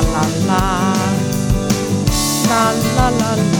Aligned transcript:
la 0.00 0.02
la 0.02 0.26
la. 0.46 0.94
La 2.48 2.72
la 2.96 3.08
la 3.10 3.34
la. 3.34 3.58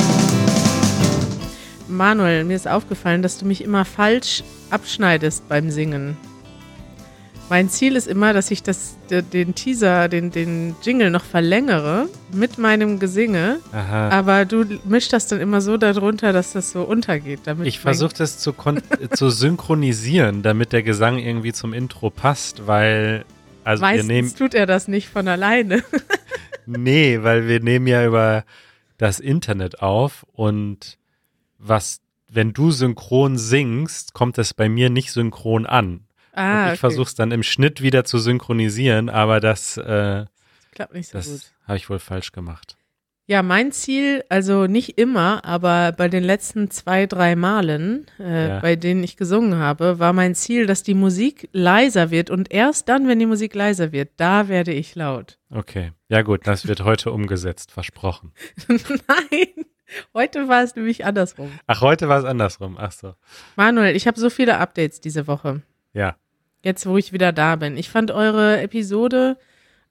Manuel, 1.88 2.44
mir 2.44 2.54
ist 2.54 2.68
aufgefallen, 2.68 3.22
dass 3.22 3.38
du 3.38 3.46
mich 3.46 3.62
immer 3.64 3.84
falsch 3.84 4.44
abschneidest 4.70 5.48
beim 5.48 5.70
Singen. 5.70 6.16
Mein 7.50 7.70
Ziel 7.70 7.96
ist 7.96 8.06
immer, 8.06 8.34
dass 8.34 8.50
ich 8.50 8.62
das, 8.62 8.98
den 9.08 9.54
Teaser, 9.54 10.08
den, 10.08 10.30
den 10.30 10.76
Jingle 10.82 11.10
noch 11.10 11.24
verlängere 11.24 12.06
mit 12.30 12.58
meinem 12.58 12.98
Gesinge. 12.98 13.60
Aha. 13.72 14.10
Aber 14.10 14.44
du 14.44 14.66
mischst 14.84 15.14
das 15.14 15.28
dann 15.28 15.40
immer 15.40 15.62
so 15.62 15.78
darunter, 15.78 16.34
dass 16.34 16.52
das 16.52 16.72
so 16.72 16.82
untergeht. 16.82 17.40
Damit 17.44 17.66
Ich 17.66 17.80
versuche 17.80 18.12
das 18.16 18.38
zu, 18.38 18.52
zu 19.14 19.30
synchronisieren, 19.30 20.42
damit 20.42 20.74
der 20.74 20.82
Gesang 20.82 21.18
irgendwie 21.18 21.54
zum 21.54 21.72
Intro 21.72 22.10
passt, 22.10 22.66
weil 22.66 23.24
also 23.68 23.82
wir 23.82 23.88
Meistens 23.88 24.08
nehmen 24.08 24.34
tut 24.34 24.54
er 24.54 24.64
das 24.64 24.88
nicht 24.88 25.08
von 25.08 25.28
alleine. 25.28 25.84
nee, 26.66 27.22
weil 27.22 27.46
wir 27.46 27.60
nehmen 27.60 27.86
ja 27.86 28.06
über 28.06 28.44
das 28.96 29.20
Internet 29.20 29.82
auf 29.82 30.24
und 30.32 30.98
was 31.58 32.00
wenn 32.30 32.52
du 32.52 32.70
synchron 32.70 33.38
singst, 33.38 34.14
kommt 34.14 34.38
das 34.38 34.54
bei 34.54 34.68
mir 34.68 34.90
nicht 34.90 35.12
synchron 35.12 35.66
an. 35.66 36.06
Ah, 36.32 36.60
und 36.60 36.64
ich 36.66 36.70
okay. 36.72 36.76
versuche 36.78 37.08
es 37.08 37.14
dann 37.14 37.30
im 37.30 37.42
Schnitt 37.42 37.82
wieder 37.82 38.04
zu 38.04 38.18
synchronisieren, 38.18 39.08
aber 39.08 39.40
das, 39.40 39.76
äh, 39.76 40.26
Klappt 40.72 40.94
nicht 40.94 41.08
so 41.08 41.18
gut. 41.18 41.26
das 41.26 41.52
habe 41.66 41.76
ich 41.76 41.88
wohl 41.90 41.98
falsch 41.98 42.32
gemacht. 42.32 42.76
Ja, 43.30 43.42
mein 43.42 43.72
Ziel, 43.72 44.24
also 44.30 44.66
nicht 44.66 44.96
immer, 44.96 45.44
aber 45.44 45.92
bei 45.92 46.08
den 46.08 46.24
letzten 46.24 46.70
zwei, 46.70 47.04
drei 47.04 47.36
Malen, 47.36 48.06
äh, 48.18 48.48
Ja. 48.48 48.60
bei 48.60 48.74
denen 48.74 49.04
ich 49.04 49.18
gesungen 49.18 49.56
habe, 49.58 49.98
war 49.98 50.14
mein 50.14 50.34
Ziel, 50.34 50.64
dass 50.64 50.82
die 50.82 50.94
Musik 50.94 51.46
leiser 51.52 52.10
wird 52.10 52.30
und 52.30 52.50
erst 52.50 52.88
dann, 52.88 53.06
wenn 53.06 53.18
die 53.18 53.26
Musik 53.26 53.54
leiser 53.54 53.92
wird, 53.92 54.12
da 54.16 54.48
werde 54.48 54.72
ich 54.72 54.94
laut. 54.94 55.38
Okay. 55.50 55.92
Ja 56.08 56.22
gut, 56.22 56.46
das 56.46 56.66
wird 56.66 56.82
heute 56.84 57.12
umgesetzt, 57.12 57.70
versprochen. 57.70 58.32
Nein, 58.68 59.66
heute 60.14 60.48
war 60.48 60.62
es 60.62 60.74
nämlich 60.74 61.04
andersrum. 61.04 61.50
Ach, 61.66 61.82
heute 61.82 62.08
war 62.08 62.20
es 62.20 62.24
andersrum. 62.24 62.78
Ach 62.80 62.92
so. 62.92 63.12
Manuel, 63.56 63.94
ich 63.94 64.06
habe 64.06 64.18
so 64.18 64.30
viele 64.30 64.56
Updates 64.56 65.02
diese 65.02 65.26
Woche. 65.26 65.60
Ja. 65.92 66.16
Jetzt, 66.62 66.86
wo 66.86 66.96
ich 66.96 67.12
wieder 67.12 67.32
da 67.32 67.56
bin. 67.56 67.76
Ich 67.76 67.90
fand 67.90 68.10
eure 68.10 68.58
Episode 68.62 69.36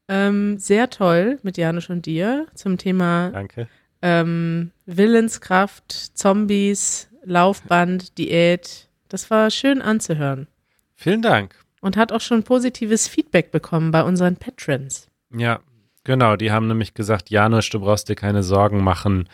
ähm, 0.08 0.58
sehr 0.58 0.90
toll 0.90 1.40
mit 1.44 1.58
Janusz 1.58 1.90
und 1.90 2.06
dir 2.06 2.48
zum 2.54 2.78
Thema 2.78 3.30
Danke. 3.32 3.68
ähm, 4.02 4.72
Willenskraft, 4.86 5.92
Zombies, 6.18 7.10
Laufband, 7.24 8.18
Diät. 8.18 8.88
Das 9.10 9.30
war 9.32 9.50
schön 9.52 9.82
anzuhören. 9.82 10.48
Vielen 10.96 11.22
Dank. 11.22 11.56
Und 11.82 11.98
hat 11.98 12.12
auch 12.12 12.22
schon 12.22 12.44
positives 12.44 13.08
Feedback 13.08 13.52
bekommen 13.52 13.92
bei 13.92 14.04
unseren 14.04 14.36
Patrons. 14.38 15.08
Ja, 15.36 15.60
genau. 16.04 16.36
Die 16.36 16.52
haben 16.52 16.68
nämlich 16.68 16.94
gesagt, 16.94 17.30
Janusz, 17.30 17.70
du 17.70 17.80
brauchst 17.80 18.10
dir 18.10 18.16
keine 18.16 18.44
Sorgen 18.44 18.84
machen, 18.84 19.30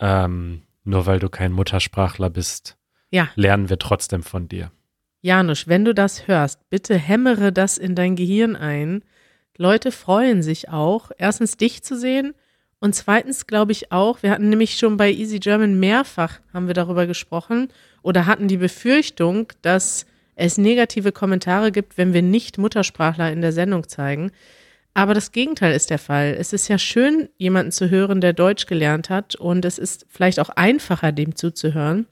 ähm, 0.00 0.62
nur 0.84 1.06
weil 1.06 1.18
du 1.20 1.28
kein 1.28 1.52
Muttersprachler 1.52 2.30
bist, 2.30 2.76
Ja, 3.10 3.28
lernen 3.36 3.68
wir 3.70 3.78
trotzdem 3.78 4.22
von 4.22 4.48
dir. 4.48 4.70
Janusz, 5.22 5.68
wenn 5.68 5.84
du 5.84 5.94
das 5.94 6.26
hörst, 6.28 6.68
bitte 6.68 6.96
hämmere 6.98 7.52
das 7.52 7.78
in 7.78 7.94
dein 7.94 8.16
Gehirn 8.16 8.56
ein. 8.56 9.02
Leute 9.56 9.92
freuen 9.92 10.42
sich 10.42 10.68
auch, 10.68 11.10
erstens 11.16 11.56
dich 11.56 11.82
zu 11.82 11.96
sehen 11.96 12.34
und 12.80 12.94
zweitens 12.94 13.46
glaube 13.46 13.72
ich 13.72 13.92
auch, 13.92 14.22
wir 14.22 14.30
hatten 14.30 14.50
nämlich 14.50 14.76
schon 14.76 14.96
bei 14.96 15.10
Easy 15.10 15.38
German 15.38 15.80
mehrfach 15.80 16.40
haben 16.52 16.66
wir 16.66 16.74
darüber 16.74 17.06
gesprochen 17.06 17.68
oder 18.02 18.26
hatten 18.26 18.48
die 18.48 18.58
Befürchtung, 18.58 19.52
dass 19.62 20.06
es 20.36 20.58
negative 20.58 21.12
Kommentare 21.12 21.72
gibt, 21.72 21.96
wenn 21.96 22.12
wir 22.12 22.22
nicht 22.22 22.58
Muttersprachler 22.58 23.32
in 23.32 23.40
der 23.40 23.52
Sendung 23.52 23.88
zeigen. 23.88 24.32
Aber 24.92 25.14
das 25.14 25.32
Gegenteil 25.32 25.74
ist 25.74 25.90
der 25.90 25.98
Fall. 25.98 26.36
Es 26.38 26.52
ist 26.52 26.68
ja 26.68 26.78
schön, 26.78 27.28
jemanden 27.36 27.72
zu 27.72 27.90
hören, 27.90 28.20
der 28.20 28.32
Deutsch 28.32 28.66
gelernt 28.66 29.10
hat 29.10 29.34
und 29.34 29.64
es 29.64 29.78
ist 29.78 30.06
vielleicht 30.08 30.38
auch 30.38 30.50
einfacher, 30.50 31.10
dem 31.10 31.36
zuzuhören. 31.36 32.06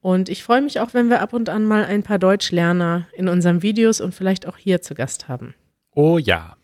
Und 0.00 0.28
ich 0.28 0.44
freue 0.44 0.62
mich 0.62 0.80
auch, 0.80 0.94
wenn 0.94 1.10
wir 1.10 1.20
ab 1.20 1.32
und 1.32 1.48
an 1.48 1.64
mal 1.64 1.84
ein 1.84 2.02
paar 2.02 2.18
Deutschlerner 2.18 3.08
in 3.14 3.28
unseren 3.28 3.62
Videos 3.62 4.00
und 4.00 4.14
vielleicht 4.14 4.46
auch 4.46 4.56
hier 4.56 4.80
zu 4.80 4.94
Gast 4.94 5.28
haben. 5.28 5.54
Oh 5.94 6.18
ja. 6.18 6.56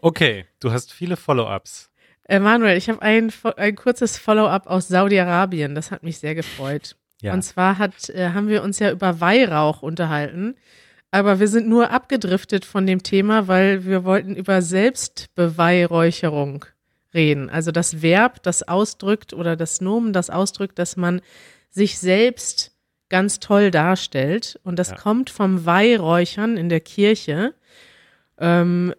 Okay, 0.00 0.46
du 0.60 0.72
hast 0.72 0.92
viele 0.92 1.16
Follow-ups. 1.16 1.90
Äh, 2.28 2.40
Manuel, 2.40 2.76
ich 2.76 2.88
habe 2.88 3.02
ein, 3.02 3.32
ein 3.56 3.76
kurzes 3.76 4.18
Follow-up 4.18 4.66
aus 4.66 4.88
Saudi-Arabien. 4.88 5.74
Das 5.74 5.90
hat 5.90 6.02
mich 6.02 6.18
sehr 6.18 6.34
gefreut. 6.34 6.96
Ja. 7.20 7.32
Und 7.32 7.42
zwar 7.42 7.78
hat, 7.78 8.08
äh, 8.10 8.30
haben 8.30 8.48
wir 8.48 8.62
uns 8.62 8.78
ja 8.78 8.90
über 8.90 9.20
Weihrauch 9.20 9.82
unterhalten. 9.82 10.56
Aber 11.10 11.38
wir 11.38 11.48
sind 11.48 11.68
nur 11.68 11.90
abgedriftet 11.90 12.64
von 12.64 12.86
dem 12.86 13.02
Thema, 13.02 13.46
weil 13.46 13.84
wir 13.84 14.04
wollten 14.04 14.34
über 14.34 14.62
Selbstbeweihräucherung 14.62 16.64
reden. 17.12 17.50
Also 17.50 17.70
das 17.70 18.02
Verb, 18.02 18.42
das 18.42 18.66
ausdrückt 18.66 19.32
oder 19.32 19.54
das 19.56 19.80
Nomen, 19.80 20.12
das 20.12 20.30
ausdrückt, 20.30 20.78
dass 20.78 20.96
man 20.96 21.20
sich 21.70 21.98
selbst 21.98 22.72
ganz 23.08 23.38
toll 23.38 23.70
darstellt. 23.70 24.58
Und 24.64 24.78
das 24.78 24.90
Ja. 24.90 24.96
kommt 24.96 25.30
vom 25.30 25.66
Weihräuchern 25.66 26.56
in 26.56 26.68
der 26.68 26.80
Kirche. 26.80 27.54
Ähm, 28.38 28.92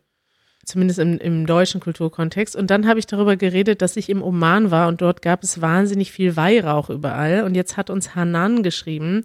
zumindest 0.65 0.99
im, 0.99 1.17
im 1.19 1.45
deutschen 1.45 1.79
Kulturkontext. 1.79 2.55
Und 2.55 2.69
dann 2.69 2.87
habe 2.87 2.99
ich 2.99 3.07
darüber 3.07 3.35
geredet, 3.37 3.81
dass 3.81 3.97
ich 3.97 4.09
im 4.09 4.21
Oman 4.21 4.71
war 4.71 4.87
und 4.87 5.01
dort 5.01 5.21
gab 5.21 5.43
es 5.43 5.61
wahnsinnig 5.61 6.11
viel 6.11 6.35
Weihrauch 6.35 6.89
überall. 6.89 7.43
Und 7.43 7.55
jetzt 7.55 7.77
hat 7.77 7.89
uns 7.89 8.15
Hanan 8.15 8.63
geschrieben 8.63 9.23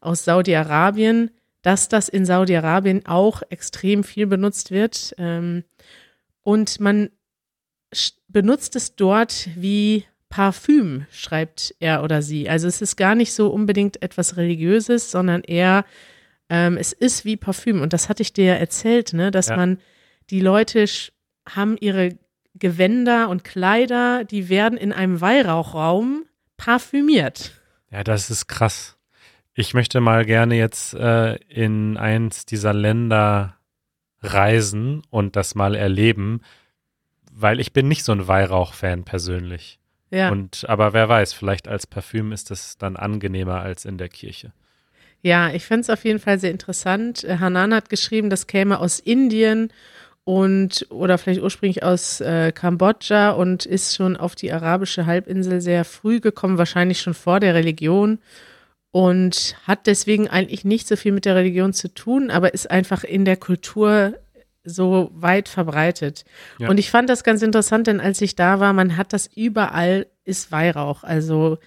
aus 0.00 0.24
Saudi-Arabien, 0.24 1.30
dass 1.62 1.88
das 1.88 2.08
in 2.08 2.24
Saudi-Arabien 2.24 3.06
auch 3.06 3.42
extrem 3.50 4.04
viel 4.04 4.26
benutzt 4.26 4.70
wird. 4.70 5.14
Ähm, 5.18 5.64
und 6.42 6.80
man 6.80 7.10
benutzt 8.28 8.76
es 8.76 8.96
dort 8.96 9.48
wie 9.56 10.04
Parfüm, 10.28 11.06
schreibt 11.10 11.74
er 11.80 12.04
oder 12.04 12.22
sie. 12.22 12.48
Also 12.48 12.68
es 12.68 12.80
ist 12.80 12.96
gar 12.96 13.14
nicht 13.14 13.32
so 13.34 13.48
unbedingt 13.48 14.00
etwas 14.00 14.36
Religiöses, 14.36 15.10
sondern 15.10 15.42
eher, 15.42 15.84
ähm, 16.48 16.76
es 16.76 16.92
ist 16.92 17.24
wie 17.24 17.36
Parfüm. 17.36 17.82
Und 17.82 17.92
das 17.92 18.08
hatte 18.08 18.22
ich 18.22 18.32
dir 18.32 18.44
ja 18.44 18.54
erzählt, 18.54 19.12
ne, 19.12 19.30
dass 19.32 19.48
Ja. 19.48 19.56
man, 19.56 19.78
die 20.30 20.40
Leute 20.40 20.84
haben 21.48 21.76
ihre 21.78 22.16
Gewänder 22.54 23.28
und 23.28 23.44
Kleider, 23.44 24.24
die 24.24 24.48
werden 24.48 24.78
in 24.78 24.92
einem 24.92 25.20
Weihrauchraum 25.20 26.24
parfümiert. 26.56 27.52
Ja, 27.90 28.04
das 28.04 28.30
ist 28.30 28.46
krass. 28.46 28.96
Ich 29.54 29.74
möchte 29.74 30.00
mal 30.00 30.24
gerne 30.24 30.56
jetzt 30.56 30.94
äh, 30.94 31.36
in 31.48 31.96
eins 31.96 32.46
dieser 32.46 32.72
Länder 32.72 33.56
reisen 34.20 35.02
und 35.10 35.36
das 35.36 35.54
mal 35.54 35.74
erleben, 35.74 36.42
weil 37.32 37.58
ich 37.58 37.72
bin 37.72 37.88
nicht 37.88 38.04
so 38.04 38.12
ein 38.12 38.28
Weihrauch-Fan 38.28 39.04
persönlich. 39.04 39.78
Ja. 40.10 40.30
Und 40.30 40.68
aber 40.68 40.92
wer 40.92 41.08
weiß, 41.08 41.32
vielleicht 41.32 41.68
als 41.68 41.86
Parfüm 41.86 42.32
ist 42.32 42.50
es 42.50 42.76
dann 42.76 42.96
angenehmer 42.96 43.60
als 43.60 43.84
in 43.84 43.96
der 43.96 44.08
Kirche. 44.08 44.52
Ja, 45.22 45.50
ich 45.50 45.64
finde 45.64 45.82
es 45.82 45.90
auf 45.90 46.04
jeden 46.04 46.18
Fall 46.18 46.38
sehr 46.38 46.50
interessant. 46.50 47.24
Äh, 47.24 47.38
Hanan 47.38 47.74
hat 47.74 47.90
geschrieben, 47.90 48.30
das 48.30 48.46
käme 48.46 48.78
aus 48.78 48.98
Indien 48.98 49.72
und 50.24 50.86
oder 50.90 51.18
vielleicht 51.18 51.42
ursprünglich 51.42 51.82
aus 51.82 52.20
äh, 52.20 52.52
Kambodscha 52.52 53.30
und 53.30 53.66
ist 53.66 53.96
schon 53.96 54.16
auf 54.16 54.34
die 54.34 54.52
arabische 54.52 55.06
Halbinsel 55.06 55.60
sehr 55.60 55.84
früh 55.84 56.20
gekommen, 56.20 56.58
wahrscheinlich 56.58 57.00
schon 57.00 57.14
vor 57.14 57.40
der 57.40 57.54
Religion 57.54 58.18
und 58.92 59.56
hat 59.66 59.86
deswegen 59.86 60.28
eigentlich 60.28 60.64
nicht 60.64 60.88
so 60.88 60.96
viel 60.96 61.12
mit 61.12 61.24
der 61.24 61.36
Religion 61.36 61.72
zu 61.72 61.92
tun, 61.92 62.30
aber 62.30 62.54
ist 62.54 62.70
einfach 62.70 63.04
in 63.04 63.24
der 63.24 63.36
Kultur 63.36 64.14
so 64.64 65.10
weit 65.14 65.48
verbreitet. 65.48 66.24
Ja. 66.58 66.68
Und 66.68 66.78
ich 66.78 66.90
fand 66.90 67.08
das 67.08 67.24
ganz 67.24 67.42
interessant, 67.42 67.86
denn 67.86 68.00
als 68.00 68.20
ich 68.20 68.36
da 68.36 68.60
war, 68.60 68.72
man 68.72 68.96
hat 68.96 69.12
das 69.12 69.28
überall 69.34 70.06
ist 70.24 70.52
Weihrauch. 70.52 71.02
Also 71.02 71.58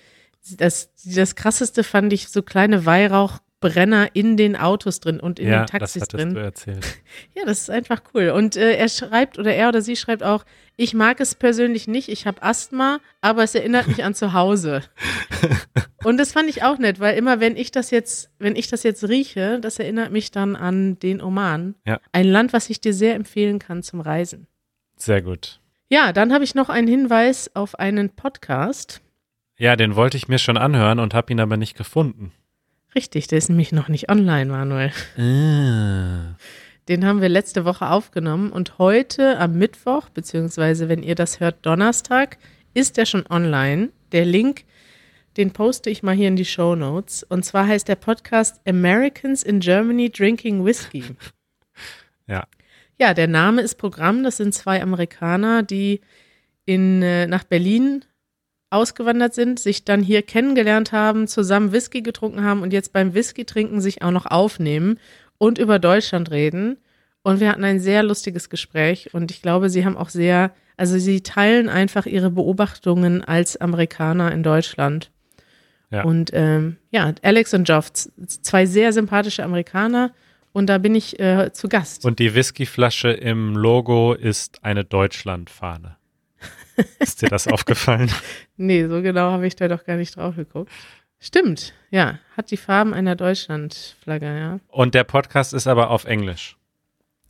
das, 0.57 0.89
das 1.05 1.35
krasseste 1.35 1.83
fand 1.83 2.13
ich 2.13 2.29
so 2.29 2.41
kleine 2.41 2.85
Weihrauchbrenner 3.63 4.09
in 4.13 4.37
den 4.37 4.55
Autos 4.55 4.99
drin 4.99 5.19
und 5.19 5.39
in 5.39 5.47
ja, 5.47 5.59
den 5.59 5.61
das 5.61 5.71
Taxis 5.71 6.01
hattest 6.03 6.13
drin. 6.13 6.33
du 6.33 6.41
erzählt. 6.41 6.85
Ja, 7.35 7.45
das 7.45 7.61
ist 7.61 7.69
einfach 7.69 8.01
cool. 8.13 8.29
Und 8.29 8.55
äh, 8.55 8.75
er 8.75 8.89
schreibt 8.89 9.37
oder 9.39 9.53
er 9.53 9.69
oder 9.69 9.81
sie 9.81 9.95
schreibt 9.95 10.23
auch, 10.23 10.45
ich 10.77 10.93
mag 10.93 11.19
es 11.19 11.35
persönlich 11.35 11.87
nicht, 11.87 12.09
ich 12.09 12.25
habe 12.25 12.41
Asthma, 12.41 12.99
aber 13.21 13.43
es 13.43 13.53
erinnert 13.55 13.87
mich 13.87 14.03
an 14.03 14.13
zu 14.13 14.33
Hause. 14.33 14.81
Und 16.03 16.17
das 16.17 16.31
fand 16.31 16.49
ich 16.49 16.63
auch 16.63 16.79
nett, 16.79 16.99
weil 16.99 17.17
immer 17.17 17.39
wenn 17.39 17.55
ich 17.55 17.71
das 17.71 17.91
jetzt, 17.91 18.29
wenn 18.39 18.55
ich 18.55 18.67
das 18.67 18.83
jetzt 18.83 19.07
rieche, 19.07 19.59
das 19.59 19.79
erinnert 19.79 20.11
mich 20.11 20.31
dann 20.31 20.55
an 20.55 20.99
den 20.99 21.21
Oman. 21.21 21.75
Ja. 21.85 21.99
Ein 22.11 22.27
Land, 22.27 22.51
was 22.51 22.69
ich 22.69 22.81
dir 22.81 22.93
sehr 22.93 23.15
empfehlen 23.15 23.59
kann 23.59 23.83
zum 23.83 24.01
Reisen. 24.01 24.47
Sehr 24.97 25.21
gut. 25.21 25.59
Ja, 25.89 26.11
dann 26.11 26.33
habe 26.33 26.43
ich 26.43 26.55
noch 26.55 26.69
einen 26.69 26.87
Hinweis 26.87 27.55
auf 27.55 27.75
einen 27.79 28.09
Podcast. 28.09 29.01
Ja, 29.57 29.75
den 29.75 29.95
wollte 29.95 30.17
ich 30.17 30.27
mir 30.27 30.39
schon 30.39 30.57
anhören 30.57 30.99
und 30.99 31.13
habe 31.13 31.31
ihn 31.31 31.39
aber 31.39 31.57
nicht 31.57 31.77
gefunden. 31.77 32.31
Richtig, 32.95 33.27
der 33.27 33.39
ist 33.39 33.49
nämlich 33.49 33.71
noch 33.71 33.87
nicht 33.87 34.09
online, 34.09 34.51
Manuel. 34.51 34.91
Ah. 35.17 36.35
Den 36.87 37.05
haben 37.05 37.21
wir 37.21 37.29
letzte 37.29 37.65
Woche 37.65 37.89
aufgenommen 37.89 38.51
und 38.51 38.77
heute 38.77 39.39
am 39.39 39.53
Mittwoch, 39.57 40.09
beziehungsweise 40.09 40.89
wenn 40.89 41.01
ihr 41.01 41.15
das 41.15 41.39
hört, 41.39 41.65
Donnerstag, 41.65 42.37
ist 42.73 42.97
der 42.97 43.05
schon 43.05 43.25
online. 43.29 43.89
Der 44.11 44.25
Link, 44.25 44.65
den 45.37 45.51
poste 45.51 45.89
ich 45.89 46.03
mal 46.03 46.13
hier 46.13 46.27
in 46.27 46.35
die 46.35 46.45
Show 46.45 46.75
Notes. 46.75 47.23
Und 47.23 47.45
zwar 47.45 47.67
heißt 47.67 47.87
der 47.87 47.95
Podcast 47.95 48.61
Americans 48.67 49.43
in 49.43 49.59
Germany 49.59 50.09
Drinking 50.09 50.63
Whiskey. 50.65 51.03
Ja. 52.25 52.45
Ja, 52.97 53.13
der 53.13 53.27
Name 53.27 53.61
ist 53.61 53.75
Programm. 53.75 54.23
Das 54.23 54.37
sind 54.37 54.53
zwei 54.53 54.81
Amerikaner, 54.81 55.61
die 55.61 55.99
in, 56.65 57.01
äh, 57.01 57.27
nach 57.27 57.43
Berlin 57.43 58.05
ausgewandert 58.73 59.33
sind, 59.33 59.59
sich 59.59 59.85
dann 59.85 60.01
hier 60.01 60.21
kennengelernt 60.21 60.91
haben, 60.91 61.27
zusammen 61.27 61.71
Whisky 61.71 62.01
getrunken 62.01 62.43
haben 62.43 62.61
und 62.61 62.73
jetzt 62.73 62.91
beim 62.91 63.13
Whisky 63.13 63.45
trinken 63.45 63.79
sich 63.79 64.01
auch 64.01 64.11
noch 64.11 64.25
aufnehmen 64.25 64.99
und 65.37 65.57
über 65.57 65.79
Deutschland 65.79 66.31
reden. 66.31 66.77
Und 67.21 67.39
wir 67.39 67.49
hatten 67.49 67.63
ein 67.63 67.79
sehr 67.79 68.03
lustiges 68.03 68.49
Gespräch 68.49 69.13
und 69.13 69.31
ich 69.31 69.41
glaube, 69.41 69.69
sie 69.69 69.85
haben 69.85 69.95
auch 69.95 70.09
sehr, 70.09 70.51
also 70.75 70.97
sie 70.97 71.21
teilen 71.21 71.69
einfach 71.69 72.05
ihre 72.05 72.31
Beobachtungen 72.31 73.23
als 73.23 73.55
Amerikaner 73.55 74.31
in 74.33 74.43
Deutschland. 74.43 75.09
Ja. 75.89 76.03
Und 76.03 76.31
ähm, 76.33 76.77
ja, 76.91 77.13
Alex 77.21 77.53
und 77.53 77.65
Geoff, 77.65 77.93
z- 77.93 78.11
zwei 78.27 78.65
sehr 78.65 78.91
sympathische 78.91 79.43
Amerikaner 79.43 80.11
und 80.51 80.67
da 80.67 80.79
bin 80.79 80.95
ich 80.95 81.19
äh, 81.19 81.53
zu 81.53 81.69
Gast. 81.69 82.03
Und 82.03 82.19
die 82.19 82.35
Whiskyflasche 82.35 83.11
im 83.11 83.55
Logo 83.55 84.13
ist 84.13 84.63
eine 84.63 84.83
Deutschlandfahne. 84.83 85.95
Ist 86.99 87.21
dir 87.21 87.29
das 87.29 87.47
aufgefallen? 87.47 88.11
Nee, 88.57 88.87
so 88.87 89.01
genau 89.01 89.31
habe 89.31 89.47
ich 89.47 89.55
da 89.55 89.67
doch 89.67 89.83
gar 89.83 89.95
nicht 89.97 90.15
drauf 90.15 90.35
geguckt. 90.35 90.71
Stimmt, 91.19 91.73
ja, 91.89 92.19
hat 92.37 92.51
die 92.51 92.57
Farben 92.57 92.93
einer 92.93 93.15
Deutschlandflagge, 93.15 94.25
ja. 94.25 94.59
Und 94.67 94.93
der 94.93 95.03
Podcast 95.05 95.53
ist 95.53 95.67
aber 95.67 95.89
auf 95.89 96.05
Englisch. 96.05 96.57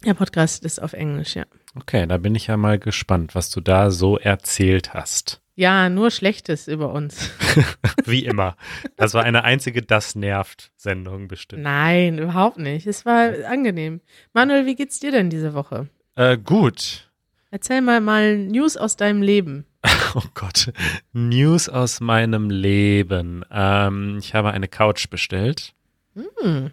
Der 0.05 0.15
Podcast 0.15 0.65
ist 0.65 0.81
auf 0.81 0.93
Englisch, 0.93 1.35
ja. 1.35 1.45
Okay, 1.79 2.05
da 2.05 2.17
bin 2.17 2.35
ich 2.35 2.47
ja 2.47 2.57
mal 2.57 2.77
gespannt, 2.77 3.35
was 3.35 3.49
du 3.49 3.61
da 3.61 3.89
so 3.89 4.17
erzählt 4.17 4.93
hast. 4.93 5.41
Ja, 5.55 5.87
nur 5.89 6.09
Schlechtes 6.09 6.67
über 6.67 6.91
uns. 6.91 7.29
Wie 8.05 8.25
immer. 8.25 8.57
Das 8.95 9.13
war 9.13 9.23
eine 9.23 9.43
einzige 9.43 9.83
Das 9.83 10.15
nervt 10.15 10.71
Sendung 10.75 11.27
bestimmt. 11.27 11.61
Nein, 11.61 12.17
überhaupt 12.17 12.57
nicht. 12.57 12.87
Es 12.87 13.05
war 13.05 13.31
angenehm. 13.47 14.01
Manuel, 14.33 14.65
wie 14.65 14.75
geht's 14.75 14.99
dir 14.99 15.11
denn 15.11 15.29
diese 15.29 15.53
Woche? 15.53 15.87
Äh, 16.15 16.37
gut. 16.37 17.11
Erzähl 17.53 17.81
mal 17.81 18.01
mal 18.01 18.35
News 18.35 18.77
aus 18.77 18.97
deinem 18.97 19.21
Leben. 19.21 19.65
Oh 20.15 20.23
Gott. 20.35 20.71
News 21.11 21.69
aus 21.69 21.99
meinem 21.99 22.49
Leben. 22.51 23.43
Ähm, 23.51 24.17
ich 24.19 24.33
habe 24.35 24.51
eine 24.51 24.67
Couch 24.67 25.09
bestellt 25.09 25.73
Hm. 26.15 26.71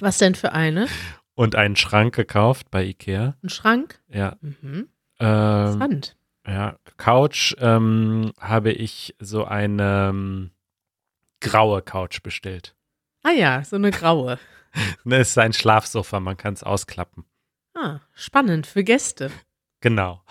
Was 0.00 0.18
denn 0.18 0.34
für 0.34 0.52
eine? 0.52 0.88
und 1.34 1.56
einen 1.56 1.76
Schrank 1.76 2.14
gekauft 2.14 2.70
bei 2.70 2.84
Ikea. 2.84 3.36
Ein 3.42 3.48
Schrank? 3.50 4.00
Ja. 4.08 4.36
Mhm. 4.40 4.88
Ähm, 5.20 5.66
Interessant. 5.72 6.16
ja, 6.46 6.76
Couch 6.98 7.54
ähm, 7.58 8.32
habe 8.40 8.72
ich 8.72 9.14
so 9.20 9.44
eine 9.44 10.08
ähm, 10.10 10.50
graue 11.40 11.80
Couch 11.82 12.22
bestellt. 12.22 12.74
Ah 13.22 13.32
ja, 13.32 13.64
so 13.64 13.76
eine 13.76 13.90
graue. 13.90 14.38
Ne, 15.04 15.16
es 15.16 15.30
ist 15.30 15.38
ein 15.38 15.52
Schlafsofa, 15.52 16.20
man 16.20 16.36
kann 16.36 16.54
es 16.54 16.62
ausklappen. 16.62 17.24
Ah, 17.74 18.00
spannend 18.14 18.66
für 18.66 18.84
Gäste. 18.84 19.30
Genau. 19.80 20.22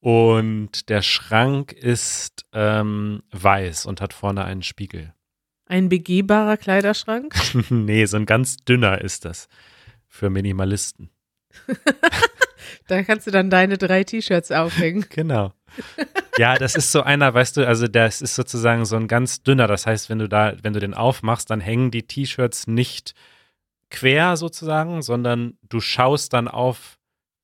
Und 0.00 0.88
der 0.88 1.02
Schrank 1.02 1.72
ist 1.72 2.46
ähm, 2.52 3.22
weiß 3.32 3.86
und 3.86 4.00
hat 4.00 4.12
vorne 4.12 4.44
einen 4.44 4.62
Spiegel. 4.62 5.14
Ein 5.66 5.88
begehbarer 5.88 6.56
Kleiderschrank. 6.56 7.34
nee, 7.70 8.04
so 8.06 8.16
ein 8.16 8.26
ganz 8.26 8.56
dünner 8.56 9.00
ist 9.00 9.24
das. 9.24 9.48
Für 10.08 10.30
Minimalisten. 10.30 11.10
Da 12.86 13.02
kannst 13.04 13.26
du 13.26 13.30
dann 13.30 13.50
deine 13.50 13.78
drei 13.78 14.04
T-Shirts 14.04 14.50
aufhängen. 14.50 15.06
Genau. 15.10 15.52
Ja, 16.38 16.56
das 16.56 16.74
ist 16.74 16.90
so 16.90 17.02
einer, 17.02 17.32
weißt 17.32 17.56
du, 17.56 17.66
also 17.66 17.86
das 17.86 18.22
ist 18.22 18.34
sozusagen 18.34 18.84
so 18.84 18.96
ein 18.96 19.06
ganz 19.06 19.42
dünner. 19.42 19.68
Das 19.68 19.86
heißt, 19.86 20.08
wenn 20.10 20.18
du 20.18 20.28
da, 20.28 20.54
wenn 20.62 20.72
du 20.72 20.80
den 20.80 20.94
aufmachst, 20.94 21.50
dann 21.50 21.60
hängen 21.60 21.90
die 21.90 22.02
T-Shirts 22.02 22.66
nicht 22.66 23.14
quer 23.90 24.36
sozusagen, 24.36 25.02
sondern 25.02 25.58
du 25.68 25.80
schaust 25.80 26.32
dann 26.32 26.48
auf 26.48 26.98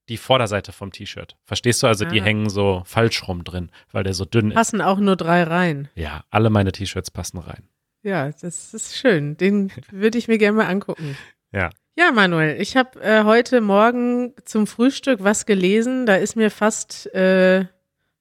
die 0.08 0.16
Vorderseite 0.16 0.72
vom 0.72 0.92
T-Shirt. 0.92 1.36
Verstehst 1.44 1.82
du? 1.82 1.86
Also 1.86 2.04
die 2.04 2.20
Ah. 2.20 2.24
hängen 2.24 2.48
so 2.48 2.82
falsch 2.86 3.26
rum 3.26 3.44
drin, 3.44 3.70
weil 3.92 4.04
der 4.04 4.14
so 4.14 4.24
dünn 4.24 4.50
ist. 4.50 4.54
Passen 4.54 4.80
auch 4.80 4.98
nur 4.98 5.16
drei 5.16 5.42
rein. 5.42 5.88
Ja, 5.94 6.24
alle 6.30 6.50
meine 6.50 6.72
T-Shirts 6.72 7.10
passen 7.10 7.38
rein. 7.38 7.68
Ja, 8.02 8.30
das 8.30 8.72
ist 8.72 8.96
schön. 8.96 9.36
Den 9.36 9.72
würde 9.90 10.16
ich 10.18 10.28
mir 10.28 10.38
gerne 10.38 10.56
mal 10.58 10.66
angucken. 10.66 11.16
Ja. 11.52 11.70
Ja, 11.98 12.12
Manuel, 12.12 12.60
ich 12.60 12.76
habe 12.76 13.00
äh, 13.02 13.24
heute 13.24 13.60
Morgen 13.60 14.34
zum 14.44 14.66
Frühstück 14.66 15.24
was 15.24 15.46
gelesen. 15.46 16.04
Da 16.06 16.16
ist 16.16 16.36
mir 16.36 16.50
fast, 16.50 17.12
äh, 17.14 17.64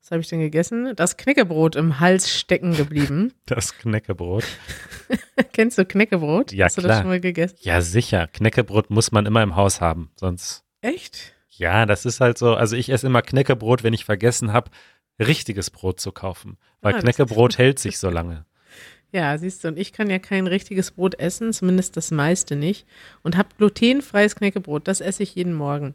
was 0.02 0.12
habe 0.12 0.22
ich 0.22 0.28
denn 0.30 0.40
gegessen? 0.40 0.94
Das 0.96 1.18
Knäckebrot 1.18 1.76
im 1.76 2.00
Hals 2.00 2.34
stecken 2.34 2.76
geblieben. 2.76 3.34
Das 3.46 3.78
Knäckebrot. 3.78 4.46
Kennst 5.54 5.78
du 5.78 5.86
Knäckebrot? 5.86 6.52
Ja, 6.52 6.66
Hast 6.66 6.78
du 6.78 6.82
das 6.82 6.90
klar. 6.90 7.02
schon 7.02 7.10
mal 7.10 7.20
gegessen? 7.20 7.58
Ja, 7.62 7.82
sicher. 7.82 8.28
Knäckebrot 8.28 8.90
muss 8.90 9.12
man 9.12 9.26
immer 9.26 9.44
im 9.44 9.56
Haus 9.56 9.82
haben, 9.82 10.10
sonst. 10.16 10.64
Echt? 10.82 11.35
Ja, 11.58 11.86
das 11.86 12.06
ist 12.06 12.20
halt 12.22 12.38
so. 12.38 12.56
Also 12.56 12.76
ich 12.76 12.90
esse 12.90 13.08
immer 13.08 13.22
Knäckebrot, 13.22 13.84
wenn 13.84 13.94
ich 13.94 14.06
vergessen 14.06 14.52
habe, 14.54 14.72
richtiges 15.20 15.70
Brot 15.70 16.00
zu 16.00 16.12
kaufen. 16.12 16.58
Weil 16.82 16.96
Ah, 16.96 17.00
Knäckebrot 17.00 17.58
hält 17.58 17.80
sich 17.80 17.98
so 17.98 18.10
lange. 18.10 18.46
Ja, 19.12 19.38
siehst 19.38 19.64
du, 19.64 19.70
und 19.70 19.80
ich 19.80 19.94
kann 19.94 20.10
ja 20.10 20.20
kein 20.20 20.46
richtiges 20.48 20.92
Brot 20.92 21.18
essen, 21.20 21.54
zumindest 21.54 21.96
das 21.96 22.12
meiste 22.12 22.58
nicht. 22.58 22.86
Und 23.24 23.38
habe 23.38 23.50
glutenfreies 23.58 24.36
Knäckebrot, 24.36 24.88
das 24.90 25.00
esse 25.00 25.24
ich 25.24 25.36
jeden 25.36 25.54
Morgen. 25.54 25.94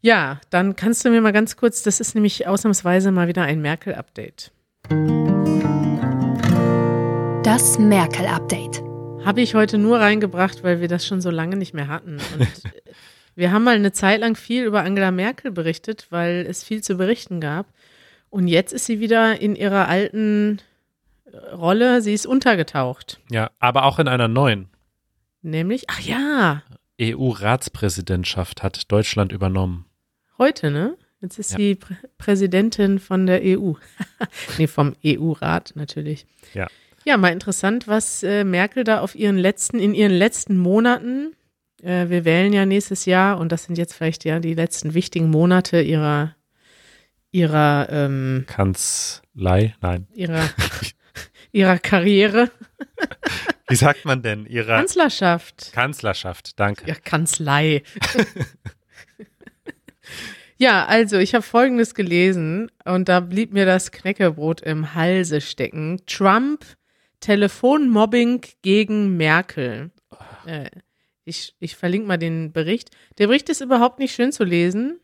Ja, 0.00 0.40
dann 0.50 0.76
kannst 0.76 1.04
du 1.04 1.10
mir 1.10 1.20
mal 1.20 1.32
ganz 1.32 1.56
kurz, 1.56 1.82
das 1.82 1.98
ist 1.98 2.14
nämlich 2.14 2.46
ausnahmsweise 2.46 3.10
mal 3.10 3.26
wieder 3.26 3.42
ein 3.42 3.60
Merkel-Update. 3.60 4.52
Das 7.42 7.78
Merkel-Update. 7.78 8.82
Habe 9.24 9.40
ich 9.40 9.54
heute 9.54 9.78
nur 9.78 9.98
reingebracht, 9.98 10.62
weil 10.62 10.80
wir 10.80 10.86
das 10.88 11.04
schon 11.04 11.20
so 11.20 11.30
lange 11.30 11.56
nicht 11.56 11.74
mehr 11.74 11.88
hatten. 11.88 12.18
Und 12.38 12.48
wir 13.38 13.52
haben 13.52 13.62
mal 13.64 13.76
eine 13.76 13.92
Zeit 13.92 14.20
lang 14.20 14.34
viel 14.36 14.64
über 14.64 14.82
Angela 14.82 15.10
Merkel 15.10 15.50
berichtet, 15.52 16.08
weil 16.10 16.44
es 16.48 16.64
viel 16.64 16.82
zu 16.82 16.96
berichten 16.96 17.40
gab. 17.40 17.66
Und 18.30 18.48
jetzt 18.48 18.72
ist 18.72 18.86
sie 18.86 18.98
wieder 19.00 19.40
in 19.40 19.54
ihrer 19.56 19.88
alten 19.88 20.58
äh, 21.24 21.36
Rolle, 21.54 22.02
sie 22.02 22.12
ist 22.12 22.26
untergetaucht. 22.26 23.20
Ja, 23.30 23.50
aber 23.60 23.84
auch 23.84 23.98
in 23.98 24.08
einer 24.08 24.28
neuen 24.28 24.68
Nämlich, 25.40 25.84
ach 25.88 26.00
ja, 26.00 26.62
EU-Ratspräsidentschaft 27.00 28.62
hat 28.62 28.90
Deutschland 28.90 29.32
übernommen. 29.32 29.86
heute, 30.36 30.70
ne? 30.70 30.96
Jetzt 31.20 31.38
ist 31.38 31.52
Ja. 31.52 31.56
sie 31.58 31.74
Prä 31.74 31.94
Präsidentin 32.16 32.98
von 32.98 33.26
der 33.26 33.40
EU. 33.42 33.72
nee, 34.58 34.66
vom 34.66 34.94
EU-Rat 35.04 35.72
natürlich. 35.74 36.26
Ja. 36.54 36.66
Ja, 37.04 37.16
mal 37.16 37.32
interessant, 37.32 37.88
was 37.88 38.22
äh, 38.22 38.44
Merkel 38.44 38.84
da 38.84 39.00
auf 39.00 39.14
ihren 39.14 39.38
letzten, 39.38 39.78
in 39.80 39.94
ihren 39.94 40.12
letzten 40.12 40.58
Monaten, 40.58 41.32
äh, 41.82 42.08
wir 42.08 42.24
wählen 42.24 42.52
ja 42.52 42.66
nächstes 42.66 43.04
Jahr 43.04 43.38
und 43.38 43.52
das 43.52 43.64
sind 43.64 43.78
jetzt 43.78 43.94
vielleicht 43.94 44.24
ja 44.24 44.40
die 44.40 44.54
letzten 44.54 44.94
wichtigen 44.94 45.30
Monate 45.30 45.80
ihrer, 45.80 46.34
ihrer, 47.30 47.88
ähm, 47.90 48.44
Kanzlei? 48.46 49.74
Nein. 49.80 50.06
ihrer, 50.14 50.48
ihrer 51.52 51.78
Karriere. 51.78 52.50
Wie 53.68 53.76
sagt 53.76 54.04
man 54.04 54.22
denn? 54.22 54.46
Ihrer 54.46 54.78
Kanzlerschaft. 54.78 55.72
Kanzlerschaft. 55.72 56.58
Danke. 56.58 56.88
Ja, 56.88 56.94
Kanzlei. 56.94 57.82
ja, 60.56 60.86
also 60.86 61.18
ich 61.18 61.34
habe 61.34 61.42
Folgendes 61.42 61.94
gelesen 61.94 62.70
und 62.84 63.08
da 63.08 63.20
blieb 63.20 63.52
mir 63.52 63.66
das 63.66 63.92
Knäckebrot 63.92 64.62
im 64.62 64.94
Halse 64.94 65.42
stecken. 65.42 66.00
Trump, 66.06 66.64
Telefonmobbing 67.20 68.40
gegen 68.62 69.18
Merkel. 69.18 69.90
Äh, 70.46 70.70
ich, 71.28 71.54
ich 71.60 71.76
verlinke 71.76 72.08
mal 72.08 72.16
den 72.16 72.52
Bericht. 72.52 72.90
Der 73.18 73.26
Bericht 73.26 73.48
ist 73.48 73.60
überhaupt 73.60 73.98
nicht 73.98 74.14
schön 74.14 74.32
zu 74.32 74.44
lesen, 74.44 74.98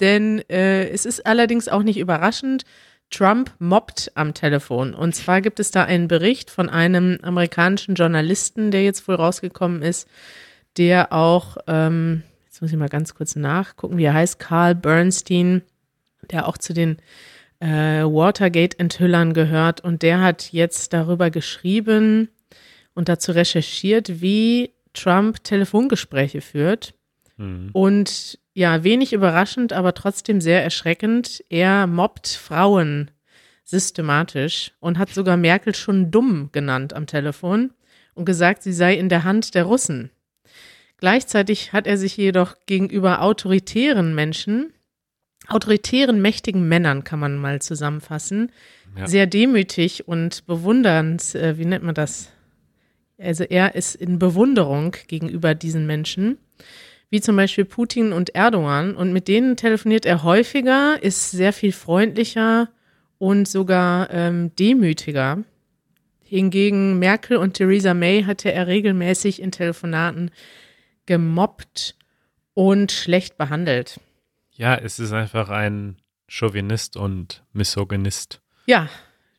denn 0.00 0.42
äh, 0.48 0.88
es 0.88 1.06
ist 1.06 1.26
allerdings 1.26 1.68
auch 1.68 1.82
nicht 1.82 1.98
überraschend. 1.98 2.64
Trump 3.10 3.52
mobbt 3.58 4.12
am 4.14 4.34
Telefon. 4.34 4.94
Und 4.94 5.14
zwar 5.14 5.40
gibt 5.40 5.58
es 5.58 5.72
da 5.72 5.84
einen 5.84 6.06
Bericht 6.06 6.50
von 6.50 6.68
einem 6.68 7.18
amerikanischen 7.22 7.96
Journalisten, 7.96 8.70
der 8.70 8.84
jetzt 8.84 9.08
wohl 9.08 9.16
rausgekommen 9.16 9.82
ist, 9.82 10.08
der 10.76 11.12
auch, 11.12 11.56
ähm, 11.66 12.22
jetzt 12.44 12.62
muss 12.62 12.70
ich 12.70 12.78
mal 12.78 12.88
ganz 12.88 13.14
kurz 13.14 13.34
nachgucken, 13.34 13.98
wie 13.98 14.04
er 14.04 14.14
heißt, 14.14 14.38
Carl 14.38 14.76
Bernstein, 14.76 15.62
der 16.30 16.46
auch 16.46 16.56
zu 16.56 16.72
den 16.72 16.98
äh, 17.58 18.04
Watergate-Enthüllern 18.04 19.34
gehört. 19.34 19.80
Und 19.80 20.02
der 20.02 20.20
hat 20.20 20.52
jetzt 20.52 20.92
darüber 20.92 21.30
geschrieben 21.30 22.28
und 22.94 23.08
dazu 23.08 23.32
recherchiert, 23.32 24.20
wie 24.20 24.70
Trump 24.94 25.42
Telefongespräche 25.44 26.40
führt. 26.40 26.94
Hm. 27.36 27.70
Und 27.72 28.38
ja, 28.52 28.82
wenig 28.84 29.12
überraschend, 29.12 29.72
aber 29.72 29.94
trotzdem 29.94 30.40
sehr 30.40 30.62
erschreckend. 30.62 31.44
Er 31.48 31.86
mobbt 31.86 32.28
Frauen 32.28 33.10
systematisch 33.64 34.72
und 34.80 34.98
hat 34.98 35.10
sogar 35.10 35.36
Merkel 35.36 35.74
schon 35.74 36.10
dumm 36.10 36.50
genannt 36.52 36.92
am 36.92 37.06
Telefon 37.06 37.72
und 38.14 38.24
gesagt, 38.24 38.62
sie 38.62 38.72
sei 38.72 38.94
in 38.94 39.08
der 39.08 39.24
Hand 39.24 39.54
der 39.54 39.64
Russen. 39.64 40.10
Gleichzeitig 40.98 41.72
hat 41.72 41.86
er 41.86 41.96
sich 41.96 42.16
jedoch 42.16 42.56
gegenüber 42.66 43.22
autoritären 43.22 44.14
Menschen, 44.14 44.72
autoritären 45.48 46.20
mächtigen 46.20 46.68
Männern 46.68 47.04
kann 47.04 47.20
man 47.20 47.38
mal 47.38 47.62
zusammenfassen, 47.62 48.52
Ja. 48.96 49.06
sehr 49.06 49.26
demütig 49.26 50.08
und 50.08 50.44
bewundernd, 50.46 51.34
äh, 51.36 51.56
wie 51.56 51.64
nennt 51.64 51.84
man 51.84 51.94
das? 51.94 52.32
Also 53.20 53.44
er 53.44 53.74
ist 53.74 53.94
in 53.94 54.18
Bewunderung 54.18 54.96
gegenüber 55.06 55.54
diesen 55.54 55.86
Menschen 55.86 56.38
wie 57.10 57.20
zum 57.20 57.36
Beispiel 57.36 57.64
Putin 57.64 58.12
und 58.12 58.34
Erdogan. 58.34 58.94
Und 58.94 59.12
mit 59.12 59.28
denen 59.28 59.56
telefoniert 59.56 60.06
er 60.06 60.22
häufiger, 60.22 61.02
ist 61.02 61.32
sehr 61.32 61.52
viel 61.52 61.72
freundlicher 61.72 62.68
und 63.18 63.46
sogar 63.48 64.10
ähm, 64.10 64.54
demütiger. 64.56 65.42
Hingegen 66.22 67.00
Merkel 67.00 67.36
und 67.36 67.54
Theresa 67.54 67.92
May 67.92 68.22
hatte 68.22 68.52
er 68.52 68.68
regelmäßig 68.68 69.42
in 69.42 69.50
Telefonaten 69.50 70.30
gemobbt 71.06 71.96
und 72.54 72.92
schlecht 72.92 73.36
behandelt. 73.36 73.98
Ja, 74.52 74.76
es 74.76 75.00
ist 75.00 75.12
einfach 75.12 75.48
ein 75.48 75.96
Chauvinist 76.28 76.96
und 76.96 77.42
Misogynist. 77.52 78.40
Ja, 78.66 78.88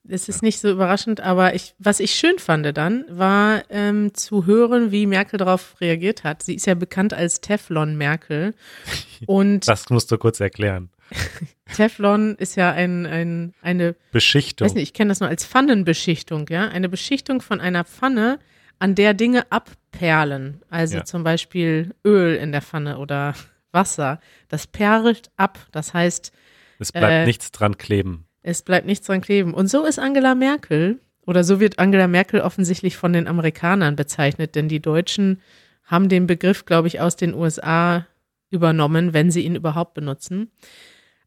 es 0.08 0.28
ist 0.30 0.42
nicht 0.42 0.60
so 0.60 0.70
überraschend, 0.70 1.22
aber 1.22 1.54
ich, 1.54 1.76
was 1.78 2.00
ich 2.00 2.12
schön 2.16 2.40
fand 2.40 2.76
dann, 2.76 3.06
war 3.10 3.64
ähm, 3.70 4.14
zu 4.14 4.46
hören, 4.46 4.92
wie 4.92 5.06
Merkel 5.06 5.38
darauf 5.38 5.76
reagiert 5.80 6.24
hat. 6.24 6.44
Sie 6.44 6.56
ist 6.56 6.66
ja 6.66 6.74
bekannt 6.74 7.14
als 7.14 7.42
Teflon 7.42 7.96
Merkel. 7.98 8.54
Und 9.28 9.68
das 9.68 9.90
musst 9.90 10.12
du 10.12 10.18
kurz 10.18 10.40
erklären. 10.40 10.90
Teflon 11.76 12.36
ist 12.36 12.56
ja 12.56 12.72
ein, 12.72 13.06
ein, 13.06 13.54
eine 13.62 13.96
Beschichtung. 14.12 14.66
Weiß 14.66 14.74
nicht, 14.76 14.84
ich 14.84 14.94
kenne 14.94 15.10
das 15.10 15.20
nur 15.20 15.30
als 15.30 15.46
Pfannenbeschichtung, 15.46 16.48
ja. 16.50 16.68
Eine 16.68 16.90
Beschichtung 16.90 17.42
von 17.42 17.60
einer 17.62 17.84
Pfanne, 17.84 18.40
an 18.80 18.96
der 18.96 19.14
Dinge 19.14 19.52
abperlen. 19.52 20.62
Also 20.70 20.98
Ja. 20.98 21.06
zum 21.06 21.24
Beispiel 21.24 21.94
Öl 22.06 22.36
in 22.36 22.52
der 22.52 22.62
Pfanne 22.62 22.98
oder 22.98 23.36
Wasser. 23.72 24.20
Das 24.48 24.68
perlt 24.68 25.32
ab. 25.38 25.60
Das 25.72 25.94
heißt, 25.94 26.32
Es 26.80 26.92
bleibt 26.92 27.12
äh, 27.12 27.26
nichts 27.26 27.52
dran 27.52 27.78
kleben. 27.78 28.26
Es 28.44 28.62
bleibt 28.62 28.86
nichts 28.86 29.08
dran 29.08 29.22
kleben. 29.22 29.54
Und 29.54 29.68
so 29.68 29.86
ist 29.86 30.00
Angela 30.00 30.36
Merkel, 30.36 31.00
oder 31.26 31.44
so 31.44 31.60
wird 31.60 31.80
Angela 31.80 32.08
Merkel 32.08 32.42
offensichtlich 32.42 32.98
von 32.98 33.14
den 33.14 33.28
Amerikanern 33.28 33.96
bezeichnet, 33.96 34.56
denn 34.56 34.68
die 34.68 34.82
Deutschen 34.82 35.42
haben 35.84 36.10
den 36.10 36.28
Begriff, 36.28 36.66
glaube 36.66 36.88
ich, 36.88 37.00
aus 37.00 37.16
den 37.16 37.34
USA 37.34 38.08
übernommen, 38.50 39.14
wenn 39.14 39.32
sie 39.32 39.46
ihn 39.46 39.56
überhaupt 39.56 39.94
benutzen. 39.94 40.52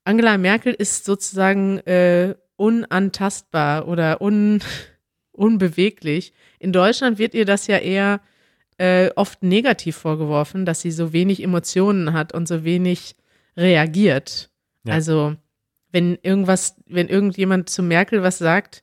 Angela 0.04 0.36
Merkel 0.36 0.74
ist 0.74 1.04
sozusagen 1.04 1.78
äh, 1.80 2.34
unantastbar 2.56 3.88
oder 3.88 4.20
un, 4.20 4.60
unbeweglich. 5.32 6.32
In 6.58 6.72
Deutschland 6.72 7.18
wird 7.18 7.34
ihr 7.34 7.44
das 7.44 7.66
ja 7.66 7.78
eher 7.78 8.20
äh, 8.78 9.10
oft 9.16 9.42
negativ 9.42 9.96
vorgeworfen, 9.96 10.66
dass 10.66 10.80
sie 10.80 10.90
so 10.90 11.12
wenig 11.12 11.42
Emotionen 11.42 12.12
hat 12.12 12.34
und 12.34 12.48
so 12.48 12.64
wenig 12.64 13.16
reagiert. 13.56 14.50
Ja. 14.84 14.94
Also 14.94 15.36
wenn 15.94 16.18
irgendwas, 16.22 16.74
wenn 16.86 17.08
irgendjemand 17.08 17.70
zu 17.70 17.82
Merkel 17.82 18.22
was 18.22 18.38
sagt, 18.38 18.82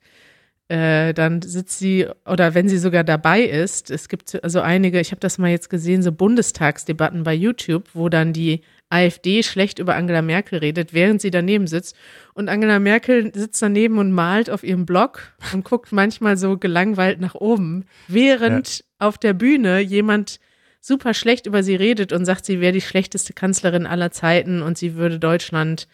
äh, 0.69 1.13
dann 1.13 1.41
sitzt 1.41 1.79
sie 1.79 2.07
oder 2.25 2.53
wenn 2.55 2.69
sie 2.69 2.77
sogar 2.77 3.03
dabei 3.03 3.41
ist, 3.41 3.91
es 3.91 4.07
gibt 4.07 4.41
also 4.41 4.61
einige, 4.61 5.01
ich 5.01 5.11
habe 5.11 5.19
das 5.19 5.37
mal 5.37 5.51
jetzt 5.51 5.69
gesehen, 5.69 6.01
so 6.01 6.13
Bundestagsdebatten 6.13 7.23
bei 7.23 7.33
YouTube, 7.33 7.89
wo 7.93 8.07
dann 8.07 8.31
die 8.31 8.61
AfD 8.89 9.43
schlecht 9.43 9.79
über 9.79 9.95
Angela 9.95 10.21
Merkel 10.21 10.59
redet, 10.59 10.93
während 10.93 11.21
sie 11.21 11.31
daneben 11.31 11.67
sitzt. 11.67 11.97
Und 12.33 12.47
Angela 12.47 12.79
Merkel 12.79 13.33
sitzt 13.35 13.61
daneben 13.61 13.97
und 13.97 14.13
malt 14.13 14.49
auf 14.49 14.63
ihrem 14.63 14.85
Blog 14.85 15.33
und 15.53 15.65
guckt 15.65 15.91
manchmal 15.91 16.37
so 16.37 16.57
gelangweilt 16.57 17.19
nach 17.19 17.35
oben, 17.35 17.83
während 18.07 18.85
auf 18.99 19.17
der 19.17 19.33
Bühne 19.33 19.81
jemand 19.81 20.39
super 20.79 21.13
schlecht 21.13 21.45
über 21.45 21.63
sie 21.63 21.75
redet 21.75 22.13
und 22.13 22.23
sagt, 22.23 22.45
sie 22.45 22.61
wäre 22.61 22.71
die 22.71 22.81
schlechteste 22.81 23.33
Kanzlerin 23.33 23.85
aller 23.85 24.11
Zeiten 24.11 24.61
und 24.61 24.77
sie 24.77 24.95
würde 24.95 25.19
Deutschland 25.19 25.87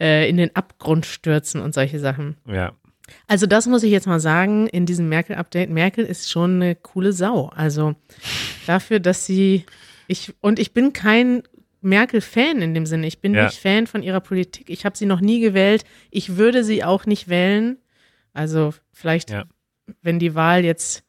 äh, 0.00 0.28
in 0.28 0.36
den 0.36 0.54
Abgrund 0.54 1.06
stürzen 1.06 1.60
und 1.60 1.74
solche 1.74 1.98
Sachen. 1.98 2.36
Ja. 2.46 2.72
Also 3.28 3.46
das 3.46 3.66
muss 3.66 3.82
ich 3.84 3.90
jetzt 3.92 4.06
mal 4.06 4.18
sagen 4.20 4.66
in 4.66 4.84
diesem 4.84 5.08
Merkel-Update. 5.08 5.70
Merkel 5.70 6.04
ist 6.04 6.30
schon 6.30 6.56
eine 6.56 6.74
coole 6.74 7.12
Sau. 7.12 7.50
Also 7.54 7.94
dafür, 8.66 8.98
dass 8.98 9.26
sie, 9.26 9.64
ich, 10.08 10.34
und 10.40 10.58
ich 10.58 10.72
bin 10.74 10.92
kein 10.92 11.42
Merkel-Fan 11.82 12.62
in 12.62 12.74
dem 12.74 12.84
Sinne. 12.84 13.06
Ich 13.06 13.20
bin 13.20 13.32
Ja. 13.34 13.44
nicht 13.44 13.58
Fan 13.60 13.86
von 13.86 14.02
ihrer 14.02 14.20
Politik. 14.20 14.70
Ich 14.70 14.84
habe 14.84 14.96
sie 14.96 15.06
noch 15.06 15.20
nie 15.20 15.38
gewählt. 15.40 15.84
Ich 16.10 16.36
würde 16.36 16.64
sie 16.64 16.82
auch 16.82 17.06
nicht 17.06 17.28
wählen. 17.28 17.78
Also 18.32 18.74
vielleicht, 18.92 19.30
Ja. 19.30 19.44
wenn 20.02 20.18
die 20.18 20.34
Wahl 20.34 20.64
jetzt 20.64 21.04